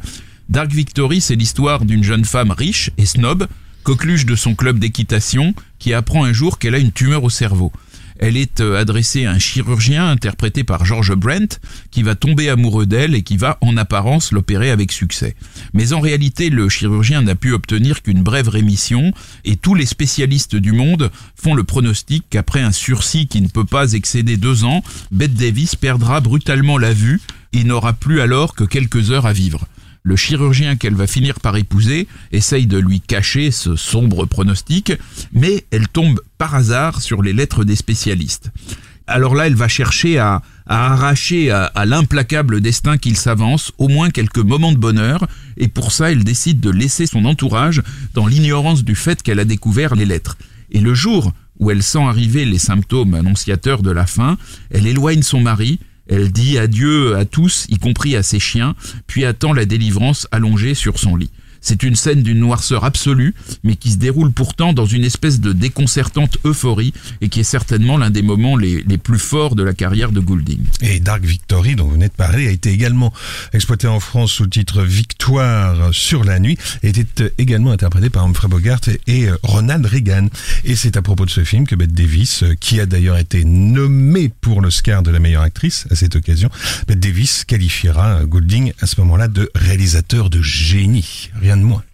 Dark 0.49 0.71
Victory, 0.71 1.21
c'est 1.21 1.35
l'histoire 1.35 1.85
d'une 1.85 2.03
jeune 2.03 2.25
femme 2.25 2.51
riche 2.51 2.91
et 2.97 3.05
snob, 3.05 3.47
coqueluche 3.83 4.25
de 4.25 4.35
son 4.35 4.55
club 4.55 4.79
d'équitation, 4.79 5.53
qui 5.79 5.93
apprend 5.93 6.23
un 6.23 6.33
jour 6.33 6.59
qu'elle 6.59 6.75
a 6.75 6.79
une 6.79 6.91
tumeur 6.91 7.23
au 7.23 7.29
cerveau. 7.29 7.71
Elle 8.21 8.37
est 8.37 8.61
euh, 8.61 8.79
adressée 8.79 9.25
à 9.25 9.31
un 9.31 9.39
chirurgien 9.39 10.07
interprété 10.07 10.63
par 10.63 10.85
George 10.85 11.15
Brent 11.15 11.59
qui 11.89 12.03
va 12.03 12.13
tomber 12.13 12.49
amoureux 12.49 12.85
d'elle 12.85 13.15
et 13.15 13.23
qui 13.23 13.35
va 13.35 13.57
en 13.61 13.75
apparence 13.77 14.31
l'opérer 14.31 14.69
avec 14.69 14.91
succès. 14.91 15.35
Mais 15.73 15.91
en 15.91 15.99
réalité, 15.99 16.51
le 16.51 16.69
chirurgien 16.69 17.23
n'a 17.23 17.33
pu 17.33 17.51
obtenir 17.51 18.03
qu'une 18.03 18.21
brève 18.21 18.47
rémission 18.47 19.11
et 19.43 19.55
tous 19.55 19.73
les 19.73 19.87
spécialistes 19.87 20.55
du 20.55 20.71
monde 20.71 21.09
font 21.35 21.55
le 21.55 21.63
pronostic 21.63 22.23
qu'après 22.29 22.61
un 22.61 22.71
sursis 22.71 23.27
qui 23.27 23.41
ne 23.41 23.47
peut 23.47 23.65
pas 23.65 23.93
excéder 23.93 24.37
deux 24.37 24.65
ans, 24.65 24.83
Bette 25.11 25.33
Davis 25.33 25.75
perdra 25.75 26.19
brutalement 26.19 26.77
la 26.77 26.93
vue 26.93 27.21
et 27.53 27.63
n'aura 27.63 27.93
plus 27.93 28.21
alors 28.21 28.53
que 28.53 28.63
quelques 28.63 29.09
heures 29.09 29.25
à 29.25 29.33
vivre. 29.33 29.67
Le 30.03 30.15
chirurgien 30.15 30.77
qu'elle 30.77 30.95
va 30.95 31.05
finir 31.05 31.39
par 31.39 31.55
épouser 31.57 32.07
essaye 32.31 32.65
de 32.65 32.79
lui 32.79 33.01
cacher 33.01 33.51
ce 33.51 33.75
sombre 33.75 34.25
pronostic, 34.25 34.93
mais 35.31 35.65
elle 35.71 35.87
tombe 35.87 36.19
par 36.39 36.55
hasard 36.55 37.01
sur 37.01 37.21
les 37.21 37.33
lettres 37.33 37.63
des 37.63 37.75
spécialistes. 37.75 38.51
Alors 39.05 39.35
là, 39.35 39.45
elle 39.45 39.55
va 39.55 39.67
chercher 39.67 40.17
à, 40.17 40.41
arracher 40.65 41.51
à, 41.51 41.65
à 41.65 41.85
l'implacable 41.85 42.61
destin 42.61 42.97
qu'il 42.97 43.17
s'avance 43.17 43.73
au 43.77 43.89
moins 43.89 44.09
quelques 44.09 44.39
moments 44.39 44.71
de 44.71 44.77
bonheur, 44.77 45.27
et 45.57 45.67
pour 45.67 45.91
ça, 45.91 46.11
elle 46.11 46.23
décide 46.23 46.59
de 46.59 46.71
laisser 46.71 47.05
son 47.05 47.25
entourage 47.25 47.83
dans 48.13 48.25
l'ignorance 48.25 48.83
du 48.83 48.95
fait 48.95 49.21
qu'elle 49.21 49.39
a 49.39 49.45
découvert 49.45 49.95
les 49.95 50.05
lettres. 50.05 50.37
Et 50.71 50.79
le 50.79 50.95
jour 50.95 51.33
où 51.59 51.69
elle 51.69 51.83
sent 51.83 52.01
arriver 52.01 52.45
les 52.45 52.57
symptômes 52.57 53.13
annonciateurs 53.13 53.83
de 53.83 53.91
la 53.91 54.07
fin, 54.07 54.37
elle 54.71 54.87
éloigne 54.87 55.21
son 55.21 55.41
mari, 55.41 55.79
elle 56.11 56.31
dit 56.31 56.57
adieu 56.57 57.15
à 57.15 57.25
tous, 57.25 57.65
y 57.69 57.77
compris 57.77 58.15
à 58.17 58.21
ses 58.21 58.39
chiens, 58.39 58.75
puis 59.07 59.23
attend 59.25 59.53
la 59.53 59.65
délivrance 59.65 60.27
allongée 60.31 60.75
sur 60.75 60.99
son 60.99 61.15
lit. 61.15 61.31
C'est 61.61 61.83
une 61.83 61.95
scène 61.95 62.23
d'une 62.23 62.39
noirceur 62.39 62.83
absolue, 62.83 63.33
mais 63.63 63.75
qui 63.75 63.91
se 63.91 63.97
déroule 63.97 64.31
pourtant 64.31 64.73
dans 64.73 64.85
une 64.85 65.03
espèce 65.03 65.39
de 65.39 65.53
déconcertante 65.53 66.37
euphorie 66.45 66.93
et 67.21 67.29
qui 67.29 67.39
est 67.39 67.43
certainement 67.43 67.97
l'un 67.97 68.09
des 68.09 68.21
moments 68.21 68.55
les, 68.57 68.83
les 68.83 68.97
plus 68.97 69.19
forts 69.19 69.55
de 69.55 69.63
la 69.63 69.73
carrière 69.73 70.11
de 70.11 70.19
Goulding. 70.19 70.59
Et 70.81 70.99
Dark 70.99 71.23
Victory, 71.23 71.75
dont 71.75 71.85
vous 71.85 71.93
venez 71.93 72.07
de 72.07 72.13
parler, 72.13 72.47
a 72.47 72.51
été 72.51 72.71
également 72.71 73.13
exploité 73.53 73.87
en 73.87 73.99
France 73.99 74.31
sous 74.31 74.43
le 74.43 74.49
titre 74.49 74.83
Victoire 74.83 75.93
sur 75.93 76.23
la 76.23 76.39
nuit, 76.39 76.57
et 76.83 76.89
était 76.89 77.33
également 77.37 77.71
interprété 77.71 78.09
par 78.09 78.23
Humphrey 78.25 78.47
Bogart 78.47 78.81
et 79.07 79.29
euh, 79.29 79.37
Ronald 79.43 79.85
Reagan. 79.85 80.27
Et 80.63 80.75
c'est 80.75 80.97
à 80.97 81.01
propos 81.01 81.25
de 81.25 81.29
ce 81.29 81.43
film 81.43 81.65
que 81.65 81.75
Bette 81.75 81.93
Davis, 81.93 82.43
euh, 82.43 82.55
qui 82.59 82.79
a 82.79 82.85
d'ailleurs 82.85 83.17
été 83.17 83.45
nommée 83.45 84.29
pour 84.29 84.61
l'Oscar 84.61 85.03
de 85.03 85.11
la 85.11 85.19
meilleure 85.19 85.41
actrice 85.41 85.87
à 85.89 85.95
cette 85.95 86.15
occasion, 86.15 86.49
Bette 86.87 86.99
Davis 86.99 87.45
qualifiera 87.45 88.21
euh, 88.21 88.25
Goulding 88.25 88.73
à 88.81 88.87
ce 88.87 88.99
moment-là 89.01 89.27
de 89.27 89.49
réalisateur 89.55 90.29
de 90.29 90.41
génie. 90.41 91.29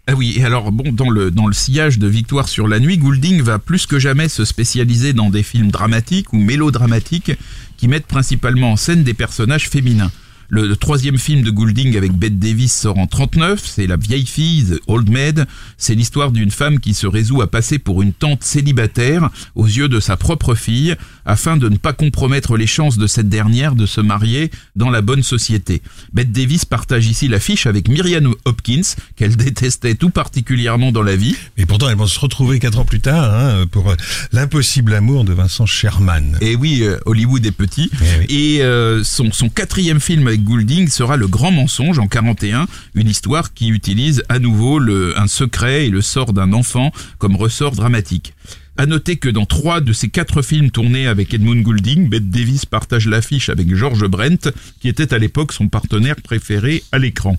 Ah 0.06 0.14
oui, 0.14 0.34
et 0.36 0.44
alors 0.44 0.72
bon, 0.72 0.92
dans 0.92 1.10
le, 1.10 1.30
dans 1.30 1.46
le 1.46 1.52
sillage 1.52 1.98
de 1.98 2.06
Victoire 2.06 2.48
sur 2.48 2.68
la 2.68 2.80
nuit, 2.80 2.98
Goulding 2.98 3.42
va 3.42 3.58
plus 3.58 3.86
que 3.86 3.98
jamais 3.98 4.28
se 4.28 4.44
spécialiser 4.44 5.12
dans 5.12 5.30
des 5.30 5.42
films 5.42 5.70
dramatiques 5.70 6.32
ou 6.32 6.38
mélodramatiques 6.38 7.32
qui 7.76 7.88
mettent 7.88 8.06
principalement 8.06 8.72
en 8.72 8.76
scène 8.76 9.04
des 9.04 9.14
personnages 9.14 9.68
féminins. 9.68 10.10
Le, 10.48 10.66
le 10.66 10.76
troisième 10.76 11.18
film 11.18 11.42
de 11.42 11.50
Goulding 11.50 11.96
avec 11.96 12.12
Bette 12.12 12.38
Davis 12.38 12.72
sort 12.72 12.98
en 12.98 13.06
39, 13.06 13.60
c'est 13.64 13.86
La 13.86 13.96
vieille 13.96 14.26
fille, 14.26 14.64
The 14.64 14.80
Old 14.86 15.10
Maid. 15.10 15.46
C'est 15.76 15.94
l'histoire 15.94 16.32
d'une 16.32 16.50
femme 16.50 16.80
qui 16.80 16.94
se 16.94 17.06
résout 17.06 17.42
à 17.42 17.46
passer 17.46 17.78
pour 17.78 18.02
une 18.02 18.12
tante 18.12 18.42
célibataire 18.44 19.30
aux 19.54 19.66
yeux 19.66 19.88
de 19.88 20.00
sa 20.00 20.16
propre 20.16 20.54
fille 20.54 20.96
afin 21.26 21.56
de 21.56 21.68
ne 21.68 21.76
pas 21.76 21.92
compromettre 21.92 22.56
les 22.56 22.66
chances 22.66 22.96
de 22.96 23.06
cette 23.06 23.28
dernière 23.28 23.74
de 23.74 23.86
se 23.86 24.00
marier 24.00 24.50
dans 24.76 24.90
la 24.90 25.02
bonne 25.02 25.22
société. 25.22 25.82
Bette 26.12 26.32
Davis 26.32 26.64
partage 26.64 27.06
ici 27.06 27.28
l'affiche 27.28 27.66
avec 27.66 27.88
Miriam 27.88 28.34
Hopkins, 28.44 28.80
qu'elle 29.16 29.36
détestait 29.36 29.94
tout 29.94 30.10
particulièrement 30.10 30.92
dans 30.92 31.02
la 31.02 31.16
vie. 31.16 31.36
Et 31.56 31.66
pourtant, 31.66 31.88
elles 31.88 31.96
vont 31.96 32.06
se 32.06 32.18
retrouver 32.18 32.58
quatre 32.58 32.78
ans 32.78 32.84
plus 32.84 33.00
tard 33.00 33.34
hein, 33.34 33.66
pour 33.70 33.90
euh, 33.90 33.96
l'impossible 34.32 34.94
amour 34.94 35.24
de 35.24 35.32
Vincent 35.32 35.66
Sherman. 35.66 36.38
Et 36.40 36.56
oui, 36.56 36.80
euh, 36.82 36.98
Hollywood 37.04 37.44
est 37.44 37.52
petit. 37.52 37.90
Eh 37.92 38.04
oui. 38.18 38.26
Et 38.28 38.62
euh, 38.62 39.04
son, 39.04 39.30
son 39.32 39.48
quatrième 39.48 40.00
film 40.00 40.26
avec 40.26 40.37
Goulding 40.42 40.88
sera 40.88 41.16
Le 41.16 41.26
Grand 41.26 41.50
Mensonge 41.50 41.98
en 41.98 42.06
41, 42.06 42.66
une 42.94 43.08
histoire 43.08 43.52
qui 43.54 43.68
utilise 43.68 44.22
à 44.28 44.38
nouveau 44.38 44.80
un 44.80 45.26
secret 45.26 45.86
et 45.86 45.90
le 45.90 46.00
sort 46.00 46.32
d'un 46.32 46.52
enfant 46.52 46.92
comme 47.18 47.36
ressort 47.36 47.72
dramatique. 47.72 48.34
À 48.76 48.86
noter 48.86 49.16
que 49.16 49.28
dans 49.28 49.44
trois 49.44 49.80
de 49.80 49.92
ces 49.92 50.08
quatre 50.08 50.40
films 50.40 50.70
tournés 50.70 51.08
avec 51.08 51.34
Edmund 51.34 51.62
Goulding, 51.62 52.08
Bette 52.08 52.30
Davis 52.30 52.64
partage 52.64 53.08
l'affiche 53.08 53.48
avec 53.48 53.74
George 53.74 54.06
Brent, 54.06 54.52
qui 54.80 54.88
était 54.88 55.12
à 55.12 55.18
l'époque 55.18 55.52
son 55.52 55.68
partenaire 55.68 56.16
préféré 56.22 56.84
à 56.92 56.98
l'écran. 56.98 57.36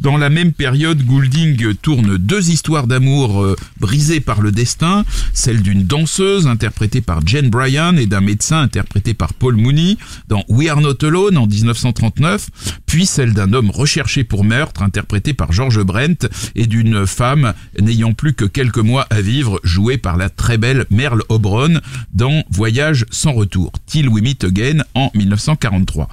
Dans 0.00 0.16
la 0.16 0.30
même 0.30 0.54
période, 0.54 1.02
Goulding 1.02 1.74
tourne 1.74 2.16
deux 2.16 2.50
histoires 2.50 2.86
d'amour 2.86 3.42
euh, 3.42 3.54
brisées 3.78 4.20
par 4.20 4.40
le 4.40 4.50
destin, 4.50 5.04
celle 5.34 5.60
d'une 5.60 5.84
danseuse 5.84 6.46
interprétée 6.46 7.02
par 7.02 7.20
Jane 7.26 7.50
Bryan 7.50 7.98
et 7.98 8.06
d'un 8.06 8.22
médecin 8.22 8.62
interprété 8.62 9.12
par 9.12 9.34
Paul 9.34 9.56
Mooney 9.56 9.98
dans 10.28 10.42
We 10.48 10.70
Are 10.70 10.80
Not 10.80 11.04
Alone 11.04 11.36
en 11.36 11.46
1939, 11.46 12.48
puis 12.86 13.04
celle 13.04 13.34
d'un 13.34 13.52
homme 13.52 13.68
recherché 13.68 14.24
pour 14.24 14.42
meurtre 14.42 14.82
interprété 14.82 15.34
par 15.34 15.52
George 15.52 15.82
Brent 15.82 16.26
et 16.54 16.66
d'une 16.66 17.06
femme 17.06 17.52
n'ayant 17.78 18.14
plus 18.14 18.32
que 18.32 18.46
quelques 18.46 18.78
mois 18.78 19.06
à 19.10 19.20
vivre 19.20 19.60
jouée 19.64 19.98
par 19.98 20.16
la 20.16 20.30
très 20.30 20.56
belle 20.56 20.86
Merle 20.90 21.22
Oberon 21.28 21.78
dans 22.14 22.42
Voyage 22.50 23.04
sans 23.10 23.32
retour, 23.32 23.72
Till 23.84 24.08
We 24.08 24.22
Meet 24.22 24.44
Again 24.44 24.82
en 24.94 25.10
1943. 25.14 26.08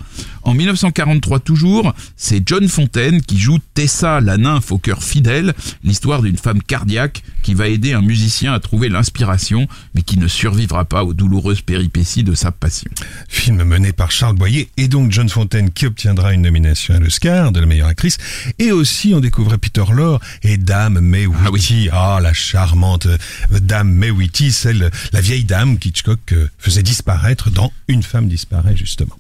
En 0.47 0.53
1943 0.53 1.41
toujours, 1.41 1.93
c'est 2.15 2.41
John 2.47 2.69
Fontaine 2.69 3.21
qui 3.21 3.37
joue 3.37 3.59
Tessa, 3.73 4.21
la 4.21 4.37
nymphe 4.37 4.71
au 4.71 4.77
cœur 4.77 5.03
fidèle, 5.03 5.53
l'histoire 5.83 6.21
d'une 6.21 6.37
femme 6.37 6.63
cardiaque 6.63 7.21
qui 7.43 7.53
va 7.53 7.67
aider 7.67 7.91
un 7.91 8.01
musicien 8.01 8.53
à 8.53 8.61
trouver 8.61 8.87
l'inspiration, 8.87 9.67
mais 9.93 10.03
qui 10.03 10.17
ne 10.17 10.29
survivra 10.29 10.85
pas 10.85 11.03
aux 11.03 11.13
douloureuses 11.13 11.59
péripéties 11.59 12.23
de 12.23 12.33
sa 12.33 12.53
passion. 12.53 12.89
Film 13.27 13.61
mené 13.65 13.91
par 13.91 14.09
Charles 14.09 14.37
Boyer 14.37 14.69
et 14.77 14.87
donc 14.87 15.11
John 15.11 15.27
Fontaine 15.27 15.69
qui 15.69 15.85
obtiendra 15.85 16.33
une 16.33 16.43
nomination 16.43 16.95
à 16.95 16.99
l'Oscar 16.99 17.51
de 17.51 17.59
la 17.59 17.65
meilleure 17.65 17.89
actrice. 17.89 18.17
Et 18.57 18.71
aussi, 18.71 19.13
on 19.13 19.19
découvrait 19.19 19.57
Peter 19.57 19.83
Lorre 19.91 20.21
et 20.43 20.55
Dame 20.55 21.01
May 21.01 21.25
Whitty. 21.25 21.89
Ah, 21.91 22.19
la 22.23 22.31
charmante 22.31 23.07
euh, 23.07 23.17
Dame 23.59 23.91
May 23.91 24.11
Whitty, 24.11 24.53
celle, 24.53 24.91
la 25.11 25.19
vieille 25.19 25.43
dame 25.43 25.77
qu'Hitchcock 25.77 26.31
euh, 26.31 26.47
faisait 26.57 26.83
disparaître 26.83 27.51
dans 27.51 27.73
Une 27.89 28.01
femme 28.01 28.29
disparaît, 28.29 28.77
justement. 28.77 29.17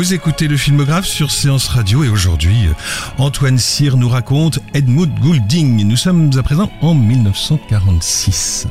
Vous 0.00 0.14
écoutez 0.14 0.48
le 0.48 0.56
filmographe 0.56 1.04
sur 1.04 1.30
Séance 1.30 1.68
Radio 1.68 2.02
et 2.04 2.08
aujourd'hui, 2.08 2.70
Antoine 3.18 3.58
Cyr 3.58 3.98
nous 3.98 4.08
raconte 4.08 4.58
Edmund 4.72 5.12
Goulding. 5.20 5.86
Nous 5.86 5.96
sommes 5.96 6.30
à 6.38 6.42
présent 6.42 6.72
en 6.80 6.94
1946. 6.94 8.66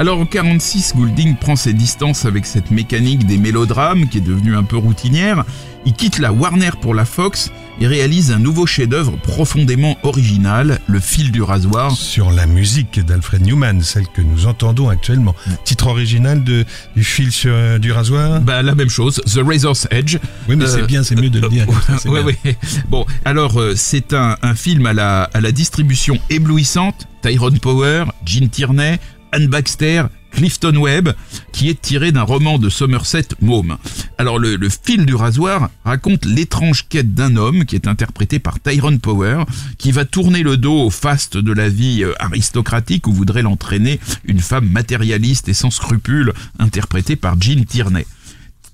Alors 0.00 0.20
en 0.20 0.26
46, 0.26 0.92
Goulding 0.94 1.34
prend 1.36 1.56
ses 1.56 1.72
distances 1.72 2.24
avec 2.24 2.46
cette 2.46 2.70
mécanique 2.70 3.26
des 3.26 3.36
mélodrames 3.36 4.08
qui 4.08 4.18
est 4.18 4.22
devenue 4.22 4.54
un 4.56 4.62
peu 4.62 4.76
routinière. 4.76 5.44
Il 5.86 5.92
quitte 5.92 6.18
la 6.18 6.32
Warner 6.32 6.70
pour 6.80 6.94
la 6.94 7.04
Fox 7.04 7.50
et 7.80 7.86
réalise 7.88 8.30
un 8.30 8.38
nouveau 8.38 8.64
chef-d'œuvre 8.66 9.16
profondément 9.16 9.96
original, 10.04 10.78
Le 10.86 11.00
fil 11.00 11.32
du 11.32 11.42
rasoir. 11.42 11.90
Sur 11.92 12.30
la 12.30 12.46
musique 12.46 13.00
d'Alfred 13.04 13.42
Newman, 13.44 13.80
celle 13.82 14.06
que 14.06 14.20
nous 14.22 14.46
entendons 14.46 14.88
actuellement. 14.88 15.34
Titre 15.64 15.88
original 15.88 16.44
de, 16.44 16.64
du 16.94 17.02
fil 17.02 17.32
sur, 17.32 17.50
euh, 17.52 17.78
du 17.78 17.90
rasoir? 17.90 18.40
Bah 18.40 18.62
la 18.62 18.74
même 18.76 18.90
chose, 18.90 19.20
The 19.26 19.40
Razor's 19.44 19.88
Edge. 19.90 20.18
Oui 20.48 20.54
mais 20.54 20.66
c'est 20.68 20.82
Euh, 20.82 20.86
bien, 20.86 21.02
c'est 21.02 21.16
mieux 21.16 21.30
de 21.30 21.40
le 21.40 21.48
dire. 21.48 21.66
Ouais, 22.06 22.22
bien. 22.22 22.24
ouais. 22.44 22.56
Bon, 22.88 23.04
alors 23.24 23.60
euh, 23.60 23.72
c'est 23.76 24.12
un, 24.12 24.36
un 24.42 24.54
film 24.54 24.86
à 24.86 24.92
la, 24.92 25.22
à 25.34 25.40
la 25.40 25.50
distribution 25.50 26.18
éblouissante. 26.30 27.08
Tyrone 27.22 27.58
Power, 27.58 28.04
Gene 28.24 28.48
Tierney, 28.48 28.98
Anne 29.32 29.48
Baxter, 29.48 30.04
Clifton 30.30 30.76
Webb, 30.76 31.14
qui 31.52 31.68
est 31.68 31.80
tiré 31.80 32.12
d'un 32.12 32.22
roman 32.22 32.58
de 32.58 32.68
Somerset 32.68 33.28
Maugham. 33.40 33.78
Alors 34.18 34.38
le, 34.38 34.58
fil 34.68 35.06
du 35.06 35.14
rasoir 35.14 35.70
raconte 35.84 36.24
l'étrange 36.24 36.86
quête 36.88 37.14
d'un 37.14 37.36
homme 37.36 37.64
qui 37.64 37.74
est 37.74 37.88
interprété 37.88 38.38
par 38.38 38.60
Tyrone 38.60 39.00
Power, 39.00 39.44
qui 39.78 39.90
va 39.90 40.04
tourner 40.04 40.42
le 40.42 40.56
dos 40.56 40.86
au 40.86 40.90
faste 40.90 41.36
de 41.36 41.52
la 41.52 41.68
vie 41.68 42.04
euh, 42.04 42.12
aristocratique 42.20 43.06
où 43.06 43.12
voudrait 43.12 43.42
l'entraîner 43.42 44.00
une 44.24 44.40
femme 44.40 44.68
matérialiste 44.68 45.48
et 45.48 45.54
sans 45.54 45.70
scrupules, 45.70 46.32
interprétée 46.58 47.16
par 47.16 47.40
Gene 47.40 47.64
Tierney. 47.64 48.06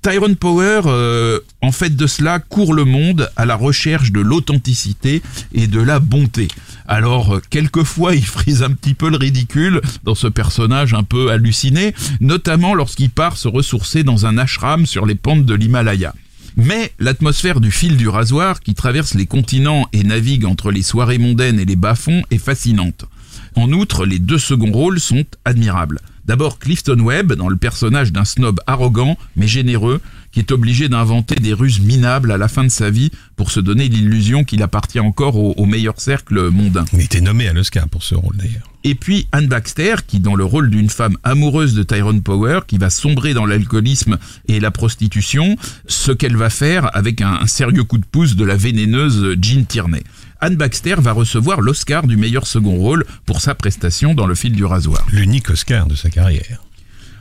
Tyrone 0.05 0.37
Power, 0.37 0.83
euh, 0.85 1.41
en 1.63 1.73
fait 1.73 1.97
de 1.97 2.07
cela, 2.07 2.39
court 2.39 2.75
le 2.75 2.85
monde 2.85 3.31
à 3.37 3.47
la 3.47 3.57
recherche 3.57 4.13
de 4.13 4.21
l'authenticité 4.21 5.23
et 5.55 5.67
de 5.67 5.81
la 5.81 5.99
bonté. 5.99 6.49
Alors, 6.87 7.37
euh, 7.37 7.43
quelquefois, 7.49 8.15
il 8.15 8.27
frise 8.27 8.63
un 8.63 8.73
petit 8.73 8.93
peu 8.93 9.09
le 9.09 9.17
ridicule 9.17 9.81
dans 10.03 10.15
ce 10.15 10.27
personnage 10.27 10.93
un 10.93 11.05
peu 11.05 11.31
halluciné, 11.31 11.95
notamment 12.21 12.75
lorsqu'il 12.75 13.09
part 13.09 13.39
se 13.39 13.49
ressourcer 13.49 14.05
dans 14.05 14.27
un 14.27 14.37
ashram 14.37 14.85
sur 14.85 15.07
les 15.07 15.15
pentes 15.15 15.47
de 15.47 15.55
l'Himalaya. 15.55 16.15
Mais 16.59 16.93
l'atmosphère 16.99 17.61
du 17.61 17.71
fil 17.71 17.97
du 17.97 18.09
rasoir 18.09 18.61
qui 18.61 18.75
traverse 18.75 19.15
les 19.15 19.25
continents 19.25 19.89
et 19.95 20.05
navigue 20.05 20.45
entre 20.45 20.71
les 20.71 20.83
soirées 20.83 21.17
mondaines 21.17 21.59
et 21.59 21.65
les 21.65 21.77
bas-fonds 21.77 22.25
est 22.31 22.37
fascinante. 22.37 23.07
En 23.55 23.73
outre, 23.73 24.05
les 24.05 24.19
deux 24.19 24.39
seconds 24.39 24.73
rôles 24.73 25.01
sont 25.01 25.25
admirables. 25.47 26.01
D'abord 26.25 26.59
Clifton 26.59 27.01
Webb 27.01 27.35
dans 27.35 27.49
le 27.49 27.57
personnage 27.57 28.13
d'un 28.13 28.25
snob 28.25 28.61
arrogant 28.67 29.19
mais 29.37 29.47
généreux 29.47 30.01
qui 30.33 30.41
est 30.41 30.51
obligé 30.51 30.89
d'inventer 30.89 31.37
des 31.37 31.53
ruses 31.53 31.81
minables 31.81 32.33
à 32.33 32.39
la 32.39 32.49
fin 32.49 32.65
de 32.65 32.69
sa 32.69 32.91
vie 32.91 33.13
pour 33.37 33.53
se 33.53 33.61
donner 33.61 33.89
l'illusion 33.89 34.43
qu'il 34.43 34.63
appartient 34.65 34.99
encore 34.99 35.37
au, 35.37 35.53
au 35.57 35.65
meilleur 35.65 36.01
cercle 36.01 36.51
mondain. 36.51 36.85
Il 36.93 37.03
était 37.03 37.21
nommé 37.21 37.47
à 37.47 37.53
l'Oscar 37.53 37.89
pour 37.89 38.03
ce 38.03 38.17
rôle 38.17 38.37
d'ailleurs. 38.37 38.69
Et 38.83 38.97
puis 38.97 39.29
Anne 39.31 39.47
Baxter, 39.47 39.95
qui 40.07 40.19
dans 40.19 40.35
le 40.35 40.45
rôle 40.45 40.71
d'une 40.71 40.91
femme 40.91 41.17
amoureuse 41.23 41.75
de 41.75 41.85
Tyrone 41.85 42.21
Power, 42.21 42.61
qui 42.67 42.79
va 42.79 42.91
sombrer 42.91 43.33
dans 43.33 43.47
l'alcoolisme 43.47 44.19
et 44.49 44.59
la 44.59 44.73
prostitution, 44.73 45.57
ce 45.87 46.11
qu'elle 46.11 46.37
va 46.37 46.51
faire 46.51 46.95
avec 46.97 47.21
un, 47.21 47.39
un 47.41 47.47
sérieux 47.47 47.85
coup 47.85 47.99
de 47.99 48.05
pouce 48.05 48.35
de 48.35 48.45
la 48.45 48.57
vénéneuse 48.57 49.37
Jean 49.41 49.65
Tierney. 49.65 50.03
Anne 50.45 50.57
Baxter 50.57 50.97
va 50.99 51.13
recevoir 51.13 51.63
l'Oscar 51.63 52.07
du 52.07 52.19
meilleur 52.19 52.47
second 52.47 52.77
rôle 52.77 53.07
pour 53.25 53.41
sa 53.41 53.55
prestation 53.55 54.13
dans 54.13 54.27
Le 54.27 54.35
fil 54.35 54.53
du 54.53 54.67
rasoir. 54.67 55.07
L'unique 55.11 55.49
Oscar 55.49 55.87
de 55.87 55.95
sa 55.95 56.11
carrière. 56.11 56.63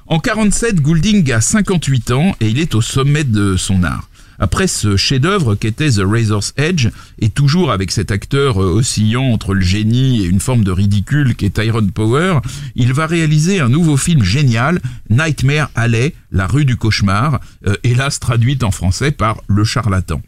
En 0.07 0.19
47, 0.19 0.81
Goulding 0.81 1.31
a 1.31 1.39
58 1.39 2.11
ans 2.11 2.35
et 2.41 2.49
il 2.49 2.59
est 2.59 2.75
au 2.75 2.81
sommet 2.81 3.23
de 3.23 3.55
son 3.55 3.85
art. 3.85 4.09
Après 4.39 4.67
ce 4.67 4.97
chef-d'œuvre 4.97 5.55
qu'était 5.55 5.89
The 5.89 6.01
Razor's 6.03 6.53
Edge, 6.57 6.89
et 7.17 7.29
toujours 7.29 7.71
avec 7.71 7.91
cet 7.91 8.11
acteur 8.11 8.61
euh, 8.61 8.73
oscillant 8.73 9.23
entre 9.23 9.53
le 9.53 9.61
génie 9.61 10.21
et 10.21 10.25
une 10.25 10.41
forme 10.41 10.65
de 10.65 10.71
ridicule 10.71 11.35
qu'est 11.35 11.61
Tyrone 11.61 11.91
Power, 11.91 12.39
il 12.75 12.91
va 12.91 13.05
réaliser 13.05 13.61
un 13.61 13.69
nouveau 13.69 13.95
film 13.95 14.21
génial, 14.21 14.81
Nightmare 15.09 15.69
Alley, 15.75 16.13
La 16.33 16.45
rue 16.45 16.65
du 16.65 16.75
cauchemar, 16.75 17.39
euh, 17.67 17.75
hélas 17.85 18.19
traduite 18.19 18.65
en 18.65 18.71
français 18.71 19.11
par 19.11 19.39
Le 19.47 19.63
charlatan. 19.63 20.21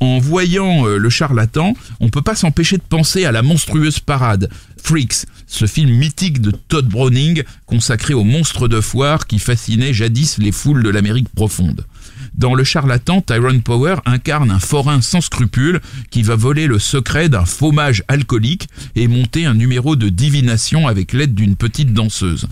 En 0.00 0.18
voyant 0.18 0.86
euh, 0.86 0.98
le 0.98 1.10
charlatan, 1.10 1.74
on 2.00 2.08
peut 2.08 2.22
pas 2.22 2.34
s'empêcher 2.34 2.76
de 2.76 2.82
penser 2.82 3.24
à 3.24 3.32
la 3.32 3.42
monstrueuse 3.42 4.00
parade, 4.00 4.50
Freaks, 4.82 5.26
ce 5.46 5.66
film 5.66 5.90
mythique 5.90 6.42
de 6.42 6.50
Todd 6.50 6.86
Browning 6.86 7.42
consacré 7.64 8.12
aux 8.12 8.24
monstres 8.24 8.68
de 8.68 8.80
foire 8.82 9.26
qui 9.26 9.38
fascinaient 9.38 9.94
jadis 9.94 10.36
les 10.38 10.52
foules 10.52 10.82
de 10.82 10.90
l'Amérique 10.90 11.30
profonde. 11.30 11.86
Dans 12.34 12.54
Le 12.54 12.64
Charlatan, 12.64 13.22
Tyrone 13.22 13.62
Power 13.62 13.96
incarne 14.04 14.50
un 14.50 14.58
forain 14.58 15.00
sans 15.00 15.20
scrupules 15.20 15.80
qui 16.10 16.22
va 16.22 16.36
voler 16.36 16.66
le 16.66 16.78
secret 16.78 17.28
d'un 17.28 17.44
faux 17.44 17.72
mage 17.72 18.02
alcoolique 18.08 18.68
et 18.94 19.08
monter 19.08 19.46
un 19.46 19.54
numéro 19.54 19.96
de 19.96 20.08
divination 20.08 20.86
avec 20.88 21.12
l'aide 21.12 21.34
d'une 21.34 21.56
petite 21.56 21.94
danseuse. 21.94 22.48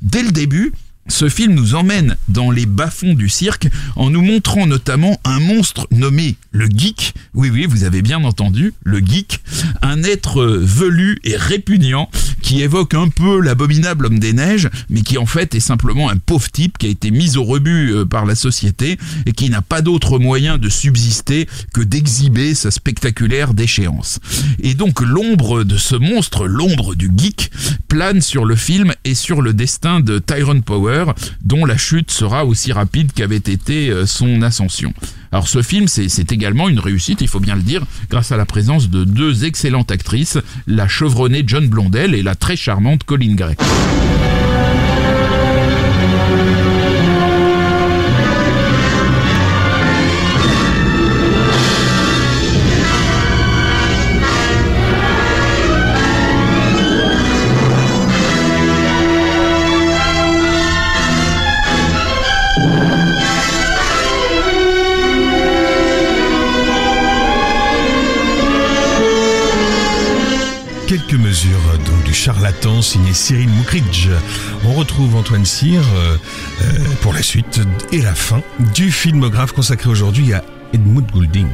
Dès 0.00 0.22
le 0.22 0.32
début, 0.32 0.72
ce 1.08 1.28
film 1.28 1.54
nous 1.54 1.74
emmène 1.74 2.16
dans 2.28 2.50
les 2.50 2.66
bas-fonds 2.66 3.14
du 3.14 3.28
cirque 3.28 3.68
en 3.96 4.10
nous 4.10 4.22
montrant 4.22 4.66
notamment 4.66 5.20
un 5.24 5.40
monstre 5.40 5.86
nommé 5.90 6.36
le 6.50 6.66
geek. 6.66 7.14
Oui, 7.34 7.50
oui, 7.50 7.66
vous 7.68 7.84
avez 7.84 8.00
bien 8.00 8.24
entendu, 8.24 8.72
le 8.84 8.98
geek. 8.98 9.40
Un 9.82 10.02
être 10.02 10.44
velu 10.44 11.18
et 11.24 11.36
répugnant 11.36 12.08
qui 12.40 12.62
évoque 12.62 12.94
un 12.94 13.08
peu 13.08 13.40
l'abominable 13.40 14.06
homme 14.06 14.18
des 14.18 14.32
neiges, 14.32 14.68
mais 14.88 15.02
qui 15.02 15.18
en 15.18 15.26
fait 15.26 15.54
est 15.54 15.60
simplement 15.60 16.10
un 16.10 16.16
pauvre 16.16 16.50
type 16.50 16.78
qui 16.78 16.86
a 16.86 16.90
été 16.90 17.10
mis 17.10 17.36
au 17.36 17.44
rebut 17.44 17.92
euh, 17.92 18.04
par 18.04 18.24
la 18.24 18.34
société 18.34 18.98
et 19.26 19.32
qui 19.32 19.50
n'a 19.50 19.62
pas 19.62 19.82
d'autre 19.82 20.18
moyen 20.18 20.58
de 20.58 20.68
subsister 20.68 21.48
que 21.72 21.80
d'exhiber 21.80 22.54
sa 22.54 22.70
spectaculaire 22.70 23.54
déchéance. 23.54 24.20
Et 24.60 24.74
donc 24.74 25.00
l'ombre 25.00 25.64
de 25.64 25.76
ce 25.76 25.96
monstre, 25.96 26.46
l'ombre 26.46 26.94
du 26.94 27.10
geek, 27.16 27.50
plane 27.88 28.20
sur 28.20 28.44
le 28.44 28.56
film 28.56 28.92
et 29.04 29.14
sur 29.14 29.42
le 29.42 29.52
destin 29.52 30.00
de 30.00 30.18
Tyrone 30.18 30.62
Power, 30.62 30.93
dont 31.42 31.64
la 31.64 31.76
chute 31.76 32.10
sera 32.10 32.44
aussi 32.44 32.72
rapide 32.72 33.12
qu'avait 33.12 33.36
été 33.36 33.90
euh, 33.90 34.06
son 34.06 34.42
ascension. 34.42 34.92
Alors 35.32 35.48
ce 35.48 35.62
film, 35.62 35.88
c'est 35.88 36.30
également 36.32 36.68
une 36.68 36.78
réussite, 36.78 37.20
il 37.20 37.28
faut 37.28 37.40
bien 37.40 37.56
le 37.56 37.62
dire, 37.62 37.82
grâce 38.08 38.30
à 38.30 38.36
la 38.36 38.46
présence 38.46 38.88
de 38.88 39.04
deux 39.04 39.44
excellentes 39.44 39.90
actrices, 39.90 40.38
la 40.66 40.86
chevronnée 40.86 41.42
John 41.46 41.68
Blondell 41.68 42.14
et 42.14 42.22
la 42.22 42.34
très 42.36 42.56
charmante 42.56 43.04
Colin 43.04 43.34
Gray. 43.34 43.56
Cyril 73.14 73.48
Moukridge. 73.48 74.08
On 74.64 74.72
retrouve 74.72 75.14
Antoine 75.14 75.44
Cyr 75.44 75.80
euh, 75.80 76.16
euh, 76.62 76.64
pour 77.00 77.12
la 77.12 77.22
suite 77.22 77.60
et 77.92 78.02
la 78.02 78.14
fin 78.14 78.42
du 78.74 78.90
filmographe 78.90 79.52
consacré 79.52 79.88
aujourd'hui 79.88 80.32
à 80.32 80.44
Edmund 80.72 81.06
Goulding. 81.12 81.46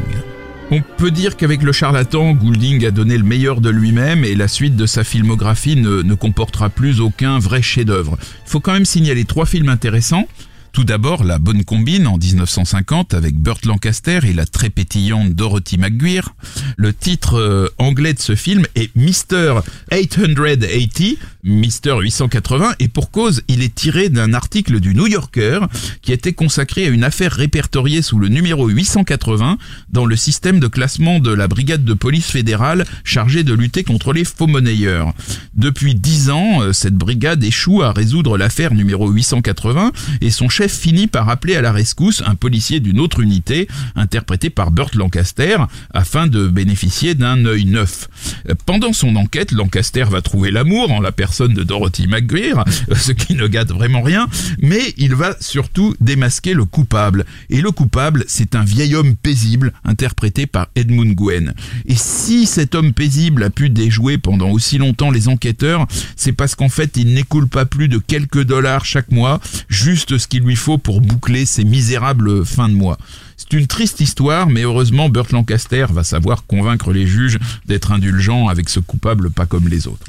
On 0.71 0.81
peut 0.97 1.11
dire 1.11 1.37
qu'avec 1.37 1.63
le 1.63 1.73
charlatan, 1.73 2.33
Goulding 2.33 2.87
a 2.87 2.91
donné 2.91 3.19
le 3.19 3.25
meilleur 3.25 3.61
de 3.61 3.69
lui-même 3.69 4.25
et 4.25 4.35
la 4.35 4.49
suite 4.49 4.77
de 4.77 4.87
sa 4.87 5.05
filmographie 5.05 5.77
ne, 5.77 6.03
ne 6.03 6.15
comportera 6.15 6.71
plus 6.71 7.01
aucun 7.01 7.39
vrai 7.39 7.61
chef-d'œuvre. 7.61 8.17
Il 8.47 8.51
faut 8.51 8.61
quand 8.61 8.73
même 8.73 8.87
signaler 8.87 9.25
trois 9.25 9.47
films 9.47 9.69
intéressants. 9.69 10.27
Tout 10.73 10.85
d'abord, 10.85 11.25
La 11.25 11.41
Bonne 11.41 11.65
Combine 11.65 12.07
en 12.07 12.17
1950 12.17 13.15
avec 13.15 13.35
Burt 13.35 13.65
Lancaster 13.65 14.21
et 14.23 14.33
la 14.33 14.47
très 14.47 14.71
pétillante 14.71 15.31
Dorothy 15.31 15.79
McGuire. 15.79 16.35
Le 16.77 16.93
titre 16.93 17.39
euh, 17.39 17.69
anglais 17.79 18.15
de 18.15 18.21
ce 18.21 18.37
film 18.37 18.65
est 18.77 18.95
Mr. 18.95 19.63
880, 19.91 21.17
Mr. 21.43 21.99
880, 22.01 22.75
et 22.79 22.87
pour 22.89 23.11
cause, 23.11 23.43
il 23.49 23.63
est 23.63 23.75
tiré 23.75 24.11
d'un 24.11 24.33
article 24.33 24.79
du 24.79 24.95
New 24.95 25.09
Yorker 25.09 25.61
qui 26.03 26.13
était 26.13 26.35
consacré 26.35 26.87
à 26.87 26.89
une 26.89 27.03
affaire 27.03 27.33
répertoriée 27.33 28.03
sous 28.03 28.21
le 28.21 28.29
numéro 28.29 28.69
880 28.69 29.59
dans 29.91 30.07
le 30.07 30.15
système 30.15 30.61
de 30.61 30.69
classement 30.69 31.19
de 31.19 31.33
la 31.33 31.49
brigade 31.49 31.85
de 31.85 31.95
police 31.95 32.27
fédérale 32.27 32.85
chargée 33.03 33.43
de 33.43 33.55
lutter 33.55 33.83
contre 33.83 34.13
les 34.13 34.25
faux 34.25 34.47
monnayeurs. 34.47 35.15
Depuis 35.55 35.97
dix 35.97 36.31
ans, 36.31 36.63
euh, 36.63 36.73
cette 36.73 36.95
brigade 36.95 37.43
échoue 37.43 37.83
à 37.83 37.93
résoudre 37.93 38.39
l'affaire 38.39 38.73
numéro 38.73 39.11
880 39.11 39.93
et 40.21 40.31
son 40.31 40.49
finit 40.69 41.07
par 41.07 41.29
appeler 41.29 41.57
à 41.57 41.63
la 41.63 41.73
rescousse 41.73 42.23
un 42.27 42.35
policier 42.35 42.81
d'une 42.81 43.01
autre 43.01 43.21
unité, 43.21 43.69
interprété 43.97 44.51
par 44.51 44.71
Burt 44.71 44.95
Lancaster, 44.95 45.59
afin 45.93 46.27
de 46.27 46.49
bénéficier 46.49 47.15
d'un 47.15 47.45
œil 47.45 47.65
neuf. 47.65 48.09
Pendant 48.67 48.93
son 48.93 49.17
enquête, 49.17 49.53
Lancaster 49.53 50.05
va 50.05 50.23
trouver 50.23 50.51
l'amour 50.51 50.91
en 50.91 51.01
la 51.01 51.13
personne 51.13 51.55
de 51.55 51.63
Dorothy 51.63 52.07
McGuire, 52.07 52.65
ce 52.95 53.13
qui 53.13 53.35
ne 53.35 53.47
gâte 53.47 53.71
vraiment 53.71 54.03
rien, 54.03 54.29
mais 54.61 54.95
il 54.97 55.15
va 55.15 55.37
surtout 55.41 55.95
démasquer 56.01 56.55
le 56.55 56.65
coupable. 56.65 57.25
Et 57.49 57.61
le 57.61 57.71
coupable, 57.71 58.25
c'est 58.29 58.55
un 58.55 58.65
vieil 58.65 58.95
homme 58.95 59.17
paisible, 59.17 59.73
interprété 59.85 60.47
par 60.47 60.69
Edmund 60.77 61.15
Gwen. 61.15 61.55
Et 61.87 61.97
si 61.97 62.47
cet 62.47 62.75
homme 62.75 62.93
paisible 62.93 63.43
a 63.45 63.51
pu 63.51 63.71
déjouer 63.71 64.19
pendant 64.19 64.51
aussi 64.51 64.79
longtemps 64.79 65.11
les 65.11 65.29
enquêteurs, 65.29 65.87
c'est 66.17 66.33
parce 66.33 66.55
qu'en 66.55 66.69
fait, 66.69 66.97
il 66.97 67.15
n'écoule 67.15 67.49
pas 67.49 67.65
plus 67.65 67.89
de 67.89 67.99
quelques 67.99 68.45
dollars 68.45 68.85
chaque 68.85 69.11
mois, 69.11 69.41
juste 69.69 70.19
ce 70.19 70.29
qu'il 70.29 70.43
lui 70.43 70.50
faut 70.57 70.79
pour 70.79 71.01
boucler 71.01 71.47
ses 71.47 71.65
misérables 71.65 72.45
fins 72.45 72.69
de 72.69 72.75
mois. 72.75 72.99
C'est 73.37 73.53
une 73.55 73.67
triste 73.67 74.01
histoire, 74.01 74.49
mais 74.49 74.63
heureusement 74.63 75.09
Burt 75.09 75.33
Lancaster 75.33 75.87
va 75.91 76.05
savoir 76.05 76.45
convaincre 76.47 76.93
les 76.93 77.07
juges 77.07 77.39
d'être 77.67 77.93
indulgents 77.93 78.49
avec 78.49 78.69
ce 78.69 78.81
coupable 78.81 79.31
pas 79.31 79.47
comme 79.47 79.69
les 79.69 79.87
autres. 79.87 80.07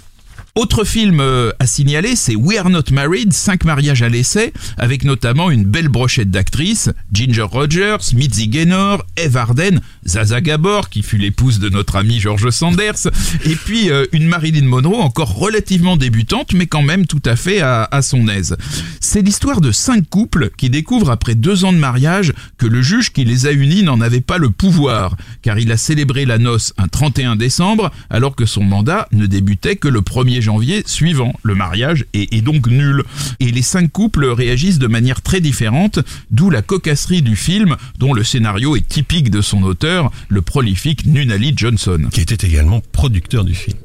Autre 0.56 0.84
film 0.84 1.22
euh, 1.22 1.54
à 1.60 1.66
signaler, 1.66 2.18
c'est 2.18 2.36
We 2.36 2.58
Are 2.58 2.70
Not 2.70 2.92
Married, 2.92 3.32
5 3.32 3.64
mariages 3.64 4.02
à 4.02 4.10
l'essai, 4.10 4.52
avec 4.78 5.06
notamment 5.06 5.50
une 5.50 5.64
belle 5.64 5.88
brochette 5.88 6.30
d'actrices, 6.30 6.90
Ginger 7.14 7.44
Rogers, 7.44 8.14
Mitzi 8.14 8.50
Gaynor, 8.50 9.06
Eve 9.16 9.38
Arden, 9.38 9.80
Zaza 10.06 10.42
Gabor, 10.42 10.90
qui 10.90 11.04
fut 11.04 11.18
l'épouse 11.18 11.60
de 11.60 11.70
notre 11.70 11.96
ami 11.96 12.20
George 12.20 12.50
Sanders, 12.50 13.08
et 13.46 13.56
puis 13.56 13.90
euh, 13.90 14.06
une 14.12 14.28
Marilyn 14.28 14.66
Monroe 14.66 15.00
encore 15.00 15.34
relativement 15.36 15.96
débutante, 15.96 16.52
mais 16.54 16.68
quand 16.68 16.82
même 16.82 17.06
tout 17.06 17.24
à 17.24 17.38
fait 17.38 17.62
à, 17.62 17.88
son 18.02 18.28
aise. 18.28 18.58
C'est 19.00 19.22
l'histoire 19.22 19.62
de 19.62 19.72
cinq 19.72 20.10
couples 20.10 20.50
qui 20.58 20.70
découvrent 20.70 21.12
après 21.12 21.36
deux 21.36 21.64
ans 21.64 21.72
de 21.72 21.78
mariage 21.78 22.34
que 22.58 22.66
le 22.66 22.82
juge 22.82 23.14
qui 23.14 23.24
les 23.24 23.46
a 23.46 23.54
unis 23.54 23.84
n'en 23.84 24.02
avait 24.02 24.20
pas 24.20 24.38
le 24.38 24.50
pouvoir, 24.50 25.16
car 25.44 25.60
il 25.60 25.72
a 25.72 25.78
célébré 25.78 26.26
la 26.26 26.40
noce 26.40 26.74
un 26.78 26.90
31 26.90 27.38
décembre, 27.38 27.90
alors 28.10 28.36
que 28.36 28.46
son 28.46 28.64
mandat 28.64 29.08
ne 29.14 29.28
débutait 29.28 29.78
que 29.78 29.88
le 29.88 30.02
1er 30.02 30.41
janvier 30.42 30.84
suivant. 30.86 31.34
Le 31.44 31.56
mariage 31.56 32.06
est, 32.14 32.34
est 32.34 32.42
donc 32.42 32.68
nul. 32.68 33.04
Et 33.40 33.52
les 33.52 33.62
cinq 33.62 33.92
couples 33.92 34.26
réagissent 34.26 34.80
de 34.80 34.88
manière 34.88 35.22
très 35.22 35.42
différente, 35.42 36.00
d'où 36.32 36.50
la 36.50 36.62
cocasserie 36.62 37.22
du 37.22 37.36
film, 37.36 37.78
dont 37.98 38.14
le 38.14 38.24
scénario 38.24 38.76
est 38.76 38.88
typique 38.88 39.30
de 39.30 39.42
son 39.42 39.64
auteur, 39.64 40.12
le 40.30 40.42
prolifique 40.42 41.06
Nunali 41.06 41.54
Johnson. 41.56 42.08
Qui 42.12 42.22
était 42.22 42.48
également 42.48 42.82
producteur 42.92 43.46
du 43.46 43.54
film. 43.54 43.78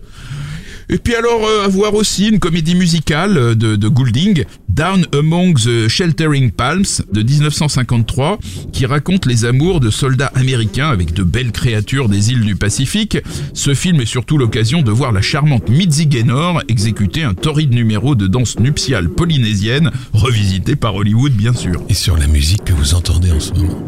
Et 0.88 0.98
puis 0.98 1.14
alors, 1.14 1.44
euh, 1.44 1.64
à 1.64 1.68
voir 1.68 1.94
aussi 1.94 2.28
une 2.28 2.38
comédie 2.38 2.76
musicale 2.76 3.36
euh, 3.36 3.54
de, 3.54 3.74
de 3.74 3.88
Goulding, 3.88 4.44
Down 4.68 5.04
Among 5.12 5.54
the 5.54 5.88
Sheltering 5.88 6.52
Palms 6.52 7.02
de 7.12 7.22
1953, 7.22 8.38
qui 8.72 8.86
raconte 8.86 9.26
les 9.26 9.44
amours 9.44 9.80
de 9.80 9.90
soldats 9.90 10.30
américains 10.34 10.88
avec 10.88 11.12
de 11.12 11.24
belles 11.24 11.50
créatures 11.50 12.08
des 12.08 12.30
îles 12.30 12.44
du 12.44 12.54
Pacifique. 12.54 13.18
Ce 13.52 13.74
film 13.74 14.00
est 14.00 14.06
surtout 14.06 14.38
l'occasion 14.38 14.82
de 14.82 14.90
voir 14.92 15.10
la 15.10 15.22
charmante 15.22 15.68
Mitzi 15.68 16.06
Gaynor 16.06 16.62
exécuter 16.68 17.24
un 17.24 17.34
torride 17.34 17.74
numéro 17.74 18.14
de 18.14 18.26
danse 18.26 18.60
nuptiale 18.60 19.08
polynésienne, 19.08 19.90
revisité 20.12 20.76
par 20.76 20.94
Hollywood 20.94 21.32
bien 21.32 21.52
sûr. 21.52 21.82
Et 21.88 21.94
sur 21.94 22.16
la 22.16 22.26
musique 22.28 22.64
que 22.64 22.72
vous 22.72 22.94
entendez 22.94 23.32
en 23.32 23.40
ce 23.40 23.52
moment. 23.54 23.82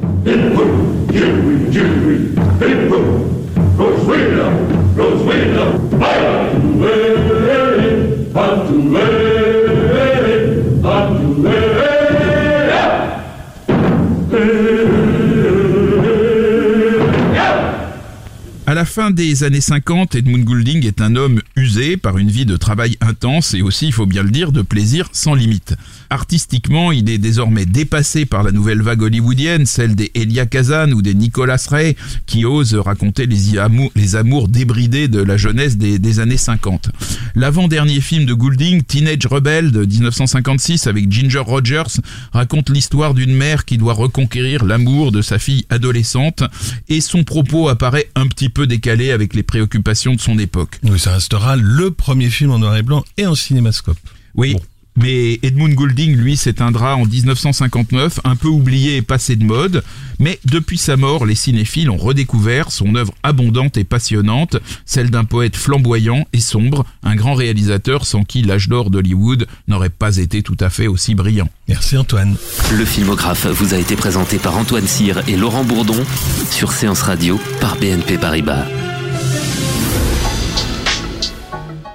Fin 18.99 19.13
des 19.13 19.45
années 19.45 19.61
50, 19.61 20.17
Edmund 20.17 20.45
Goulding 20.45 20.85
est 20.85 21.01
un 21.01 21.15
homme 21.15 21.41
usé 21.55 21.97
par 21.97 22.19
une 22.19 22.33
vie 22.33 22.47
de 22.47 22.57
travail 22.57 22.97
intense 23.01 23.55
et 23.55 23.63
aussi, 23.63 23.87
il 23.87 23.93
faut 23.93 24.07
bien 24.07 24.25
le 24.25 24.31
dire, 24.31 24.51
de 24.51 24.61
plaisir 24.61 25.09
sans 25.13 25.35
limite. 25.35 25.77
Artistiquement, 26.11 26.91
il 26.91 27.09
est 27.09 27.19
désormais 27.19 27.65
dépassé 27.65 28.27
par 28.27 28.43
la 28.43 28.51
nouvelle 28.51 28.83
vague 28.83 29.03
hollywoodienne, 29.03 29.67
celle 29.67 29.95
des 29.95 30.11
Elia 30.17 30.47
Kazan 30.47 30.91
ou 30.91 31.01
des 31.01 31.15
Nicolas 31.15 31.65
Ray, 31.69 31.95
qui 32.27 32.45
osent 32.45 32.75
raconter 32.75 33.27
les 33.27 33.57
amours, 33.57 33.93
les 33.95 34.17
amours 34.17 34.49
débridés 34.49 35.07
de 35.07 35.23
la 35.23 35.37
jeunesse 35.37 35.77
des, 35.77 36.01
des 36.01 36.19
années 36.19 36.37
50. 36.37 36.91
L'avant-dernier 37.37 38.01
film 38.01 38.25
de 38.25 38.35
Goulding, 38.35 38.83
Teenage 38.83 39.27
Rebel 39.27 39.71
de 39.71 39.85
1956 39.85 40.89
avec 40.89 41.09
Ginger 41.13 41.39
Rogers, 41.39 42.01
raconte 42.33 42.69
l'histoire 42.69 43.15
d'une 43.15 43.35
mère 43.35 43.65
qui 43.65 43.79
doit 43.79 43.95
reconquérir 43.95 44.65
l'amour 44.65 45.13
de 45.13 45.23
sa 45.23 45.39
fille 45.39 45.67
adolescente 45.71 46.43
et 46.89 47.01
son 47.01 47.23
propos 47.23 47.69
apparaît 47.69 48.09
un 48.17 48.27
petit 48.27 48.49
peu 48.49 48.67
décalé 48.67 48.88
avec 48.89 49.35
les 49.35 49.43
préoccupations 49.43 50.15
de 50.15 50.21
son 50.21 50.39
époque. 50.39 50.79
Oui, 50.83 50.99
ça 50.99 51.13
restera 51.13 51.57
le 51.57 51.91
premier 51.91 52.31
film 52.31 52.51
en 52.51 52.59
noir 52.59 52.77
et 52.77 52.83
blanc 52.83 53.05
et 53.19 53.27
en 53.27 53.35
cinémascope. 53.35 53.99
Oui. 54.35 54.55
Bon. 54.55 54.61
Mais 55.01 55.39
Edmund 55.43 55.75
Goulding, 55.75 56.17
lui, 56.17 56.37
s'éteindra 56.37 56.97
en 56.97 57.05
1959, 57.07 58.21
un 58.25 58.35
peu 58.35 58.49
oublié 58.49 58.97
et 58.97 59.03
passé 59.03 59.37
de 59.37 59.45
mode. 59.45 59.85
Mais 60.19 60.41
depuis 60.45 60.79
sa 60.79 60.97
mort, 60.97 61.25
les 61.25 61.37
cinéphiles 61.37 61.89
ont 61.91 61.97
redécouvert 61.97 62.73
son 62.73 62.97
œuvre 62.97 63.15
abondante 63.23 63.77
et 63.77 63.85
passionnante, 63.85 64.57
celle 64.85 65.11
d'un 65.11 65.25
poète 65.25 65.57
flamboyant 65.57 66.27
et 66.33 66.41
sombre, 66.41 66.85
un 67.05 67.15
grand 67.15 67.35
réalisateur 67.35 68.05
sans 68.05 68.25
qui 68.25 68.43
l'âge 68.43 68.69
d'or 68.69 68.91
d'Hollywood 68.91 69.47
n'aurait 69.69 69.89
pas 69.89 70.17
été 70.17 70.43
tout 70.43 70.57
à 70.59 70.69
fait 70.69 70.89
aussi 70.89 71.15
brillant. 71.15 71.49
Merci 71.69 71.97
Antoine. 71.97 72.37
Le 72.77 72.85
filmographe 72.85 73.47
vous 73.47 73.75
a 73.75 73.79
été 73.79 73.95
présenté 73.95 74.39
par 74.39 74.57
Antoine 74.57 74.89
Cyr 74.89 75.23
et 75.29 75.37
Laurent 75.37 75.65
Bourdon 75.65 76.05
sur 76.51 76.73
Séance 76.73 77.03
Radio 77.03 77.39
par 77.61 77.77
BNP 77.77 78.19
Paribas. 78.19 78.65